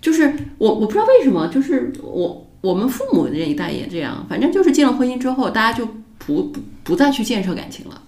[0.00, 5.88] 就是我，我不知道为什么，就是我我们父母这一代也这样，反正就是进了婚姻之后，大家就
[6.18, 8.00] 不不不再去建设感情了。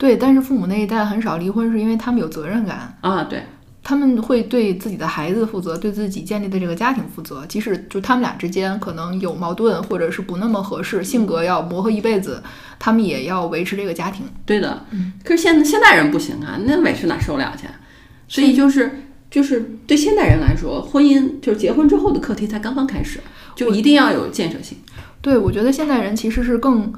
[0.00, 3.42] 对，但是父母那一代很少离婚，是因为他们有责任感啊，对。
[3.82, 7.44] 他们会对自己的孩子负责，对自己建立的这个家庭负责。
[7.46, 12.42] 即使就他们俩之间可能有矛盾，或者是不那么合适，性格要磨合一辈子，
[12.78, 14.24] 他们也要维持这个家庭。
[14.46, 14.86] 对的，
[15.22, 17.66] 可是现现代人不行啊，那委屈哪受了去？
[18.26, 23.20] 所以就是就是对现代人来说，婚姻就是结婚之后的课题才刚刚开始，
[23.54, 24.78] 就一定要有建设性。
[25.20, 26.90] 对，我觉得现代人其实是更。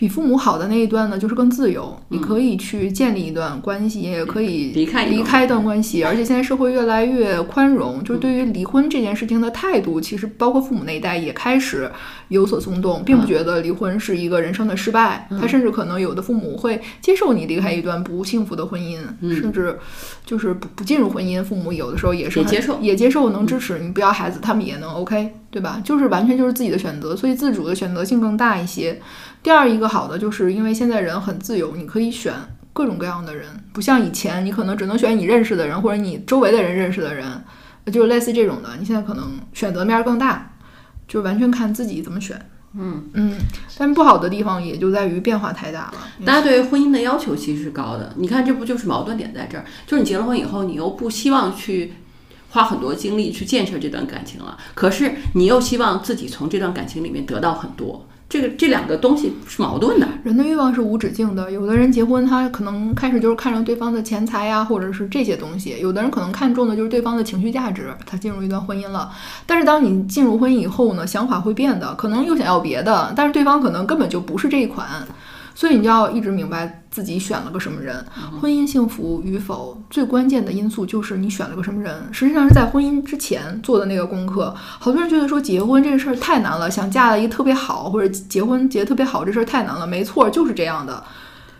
[0.00, 6.02] 比父母好的那一段呢，就是更自由，你可以去建立一段关系，也可以离开离开一段关系。
[6.02, 11.92] 而且现在社会越来越宽容，就是对于离婚这件事情的态度，其实包括父母那一代也开始
[12.28, 15.28] 有所松动，并不觉得离婚是一个人生的失败。
[15.38, 19.00] 他甚至可能有的父母会接受你离开一段不幸福的婚姻，
[19.38, 19.78] 甚至
[20.24, 21.44] 就是不不进入婚姻。
[21.44, 25.80] 父母有的时候也是接受，也接受能支持你不要孩子，他们也能 OK，对吧？
[25.84, 29.00] 就是完全就是自己的选择，所以自主的选择性更大一些。
[29.42, 32.32] 第二一个好的，就是因为现在人很自由，你可以选
[32.72, 37.26] 各种各样的人，不像以前，你可能只能选你认识的人或者你周围的人认识的人，
[37.92, 38.68] 就是类似这种的。
[38.78, 40.52] 你现在可能选择面更大，
[41.08, 42.40] 就完全看自己怎么选。
[42.78, 43.36] 嗯嗯，
[43.76, 45.94] 但不好的地方也就在于变化太大了。
[46.24, 49.64] 大家对于婚姻的要求其实是高的，你看这不就是矛盾点在这儿？
[49.88, 51.94] 就是你结了婚以后，你又不希望去
[52.50, 58.04] 花很多精力去建设这段感情了，可是你又希望自己从这段感情里面得到很多。
[58.28, 60.06] 这个这两个东西是矛盾的。
[60.22, 61.50] 人的欲望是无止境的。
[61.50, 67.92] 有的人结婚，他可能开始就是看上对方的钱财呀，或者是这些东西；有的人可能看重的就是对方的情绪价值。
[68.06, 69.10] 他进入一段婚姻了，
[69.46, 74.86] 但是当你进入婚姻以后呢，想法会变的，可能又想要别的，但是对方可能根本就不是这一款。
[75.54, 78.04] 所以你就要一直明白自己选了个什么人。
[78.40, 81.94] 婚姻幸福与否，最关键的因素就是你选了个什么人。
[82.12, 84.54] 实际上是在婚姻之前做的那个功课。
[84.56, 89.86] 好多人觉得说结婚这个事儿太难了，想嫁了一个特别好，或者结婚结特别好这事儿太难了。
[89.86, 91.02] 没错，就是这样的。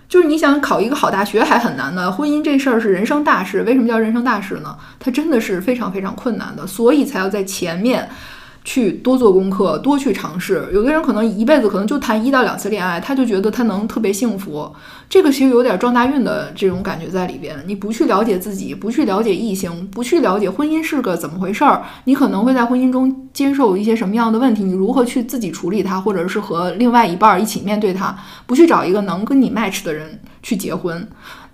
[0.09, 3.62] 就是你想考一个好大学还很难呢，婚姻这事儿是人生大事。
[3.62, 4.76] 为什么叫人生大事呢？
[4.99, 8.09] 它真的是非常非常困难的，所以才要在前面。
[8.65, 10.69] 去多做功课，多去尝试。
[10.73, 14.71] 有的人可能一辈子可能就谈一到两次恋爱，他就觉得他能特别幸福。
[15.09, 17.57] 这个其实有点撞大运的这种感觉在里边。
[17.67, 24.63] 你不去了解自己，不去了解异性，不去了解婚姻是个怎么回事儿，你可能会在婚姻中接受一些什么样的问题？
[24.63, 28.15] 你如何去自己处理它，或者是和另外一半一起面对它？
[28.47, 31.09] 不去找一个能跟你 match 的人去结婚，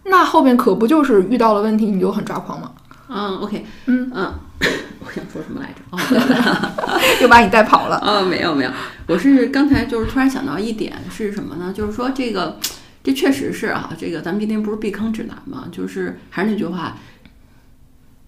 [0.04, 2.72] 那后面可不就是遇到了问题你就很抓狂吗？
[3.08, 4.34] 嗯，OK，嗯嗯。
[5.00, 5.80] 我想说什么来着？
[5.90, 7.98] 哦，又把你带跑了。
[8.04, 8.70] 哦，没有没有，
[9.06, 11.72] 我是刚才就是突然想到一点是什么呢？
[11.72, 12.58] 就是说这个，
[13.04, 15.68] 这确实是啊，这个咱们今天不是避坑指南吗？
[15.70, 16.96] 就是还是那句话，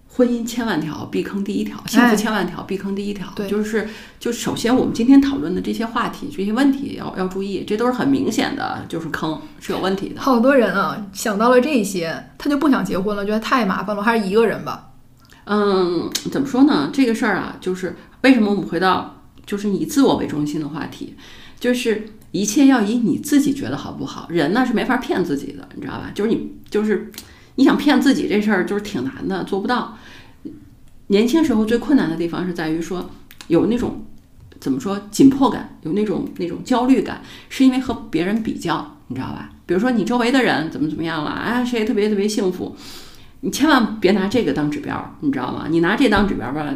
[0.07, 3.27] 婚姻千万条，避坑第一条；幸福千万条，避坑第一条。
[3.35, 3.87] 对，就是
[4.19, 10.21] 就首先我们今天讨论的这些话题、这些问题要要注意，这都是很明显的，就是坑是有问题的。
[10.21, 14.85] 好多人啊，想到了这些，他就不想结婚了，觉得太麻烦了，还是一个人吧。
[15.51, 16.91] 嗯，怎么说呢？
[16.93, 21.15] 这个事儿啊，就是为什么我们回到就是以自我为中心的话题，
[21.59, 24.27] 就是一切要以你自己觉得好不好。
[24.29, 26.11] 人呢是没法骗自己的，你知道吧？
[26.13, 27.11] 就是你就是
[27.55, 29.97] 你想骗自己这事儿就是挺难的，做不到。
[31.07, 33.09] 年轻时候最困难的地方是在于说
[33.47, 34.05] 有那种
[34.59, 39.49] 怎么说紧迫感，有那种那种焦虑感，是因为和别人比较，你知道吧？
[39.65, 42.75] 比如说你周围的人怎么怎么样了，啊，谁特别特别幸福，
[43.41, 45.67] 你千万别拿这个当指标，你知道吗？
[45.69, 46.75] 你拿这当指标吧，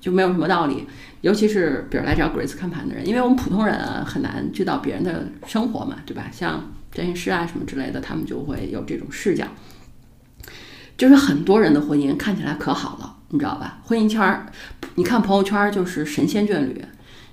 [0.00, 0.86] 就没有什么道理。
[1.20, 6.30] 尤其是比如来找 Grace 看盘的人，因为我们普通人啊很难知道别人的生活嘛，对吧？
[6.32, 9.46] 像占星师啊什么之类的，他们就会有这种视角。
[10.96, 13.80] 就是很多人的婚姻看起来可好了，你知道吧？
[13.84, 14.46] 婚姻圈儿，
[14.94, 16.82] 你看朋友圈儿就是神仙眷侣，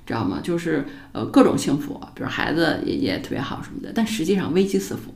[0.06, 0.40] 知道吗？
[0.44, 5.14] 就是呃各种幸福，比如孩子也也特别好什么的，但实际上危机四伏。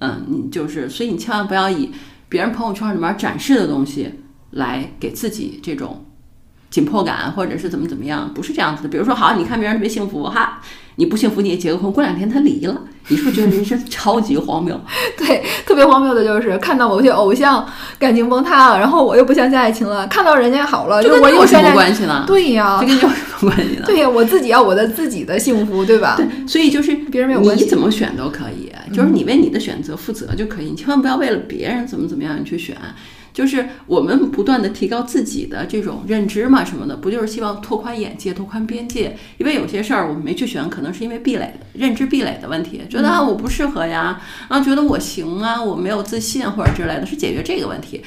[0.00, 1.90] 嗯，你就是，所以你千万不要以
[2.34, 4.12] 别人朋友圈里面展示的东西
[4.50, 6.04] 来给自己这种
[6.74, 8.88] 紧迫感，或者是怎么怎么样，不是这样子的。
[8.88, 10.60] 比如说，好，你看别人特别幸福，哈，
[10.96, 14.80] 你不幸福你也结个婚，过两天他离了，你是不是觉得人生超级荒谬？
[15.16, 17.64] 对，特别荒谬的就是看到某些偶像
[17.96, 21.72] 感情崩塌了，然后我又不相信爱情了；看到人家好了，就我跟你有什么。
[21.72, 22.24] 关系呢？
[22.26, 23.82] 对呀、这跟你有什么关系呢？
[23.86, 26.16] 对呀、我自己要我的自己的幸福，对吧？
[26.16, 32.76] 对，所以就是别人没有关系你怎么选都可以，就是你为你的选择负责就可以，你千万不要为了别人怎么怎么样你去选。
[33.34, 39.14] 就是我们不断的提高自己的这种认知嘛，什么的，不就是希望拓宽眼界、拓宽边界？
[39.36, 48.02] 因为有些事儿我们没去选，可能是因为壁垒、认知壁垒的问题，觉得啊我不适合呀，啊觉得我行啊，我没有自信或者之类的，是解决这个问题。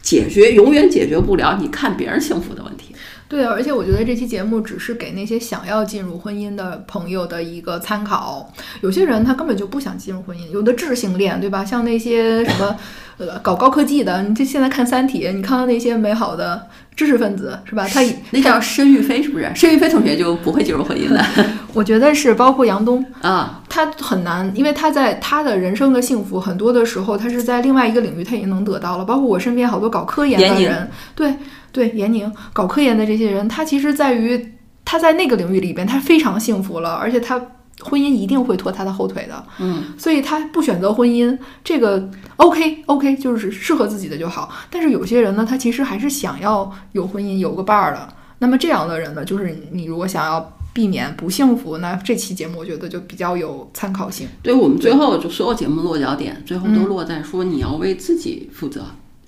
[0.00, 2.94] 解决永远解决不了你看别人幸福的问题。
[3.28, 8.52] 对啊，而且我觉得这期节目只是给那些想要进入婚姻的朋友的一个参考。
[8.80, 11.64] 有些人他根本就不想进入婚姻，有的智性恋，对吧？
[11.64, 12.76] 像那些什么
[13.20, 16.66] 呃搞高科技的，你就现在看《三体》，你看到那些美好的
[16.96, 17.86] 知识分子，是吧？
[17.88, 18.00] 他
[18.30, 19.50] 那叫申玉飞是不是？
[19.54, 21.24] 申玉飞同学就不会进入婚姻了
[21.72, 23.62] 我觉得是包括杨东，啊。
[23.68, 29.04] 他很难，因为他在他的人生的幸福很多的时候，他是在另外一个领域他已经能得到了。
[29.04, 31.34] 包括我身边好多搞科研的人，对
[31.70, 34.54] 对，严宁搞科研的这些人，他其实在于
[34.84, 37.40] 他在那个领域里边，他非常幸福了，而且他
[37.82, 39.44] 婚姻一定会拖他的后腿的。
[39.58, 44.50] 嗯，所以他不选择婚姻，这个 OK OK，就是适合自己的就好。
[44.70, 48.08] 但是有些人呢，他其实还是想要有婚姻，有个伴儿的。
[48.38, 54.26] 那么这样的人呢，就是你如果想要避免不幸福，那这期节目我觉得就比较有参考性。
[54.42, 58.82] 对我们最后就所有节目落脚点，最后都落在说你要为自己负责，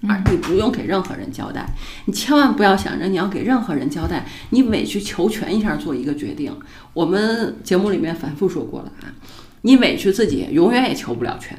[0.08, 1.66] 而你不用给任何人交代。
[2.06, 6.54] 你千万不要想着你要给任何人交代，你委曲求全一下做一个决定。
[6.92, 9.14] 我们节目里面反复说过了啊，
[9.62, 11.56] 你委屈自己，永远也求不了全。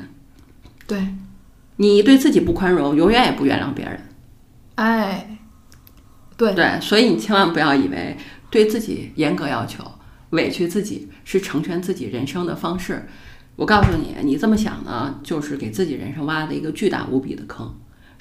[0.86, 1.08] 对，
[1.78, 4.00] 你对自己不宽容，永远也不原谅别人。
[4.76, 5.38] 哎，
[6.36, 8.18] 对，对，所以你千万不要以为
[8.50, 9.84] 对自己严格要求，
[10.32, 13.08] 委屈自己是成全自己人生的方式。
[13.56, 17.74] 我告诉你，你这么想呢，就是给自己人生挖了一个巨大无比的坑。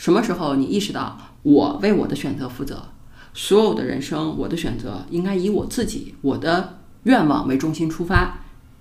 [0.03, 2.89] 什么时候你意识到我为我的选择负责，
[3.33, 8.41] 所有的人生我的选择应该以我自己我的愿望为中心出发，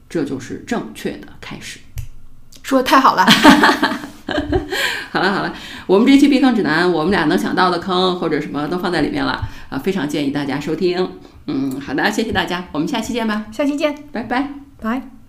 [0.09, 1.79] 这就是正确的开始。
[2.63, 3.23] 说的太好了。
[5.11, 5.53] 好了好了，
[5.85, 11.07] 我们这期避坑指南，我们俩能想到的坑或者什么都放在里面了啊，非常建议大家收听。
[11.45, 14.53] 嗯，好的，谢谢大家，我们下期见吧，下期见，拜拜。
[14.81, 15.20] 拜。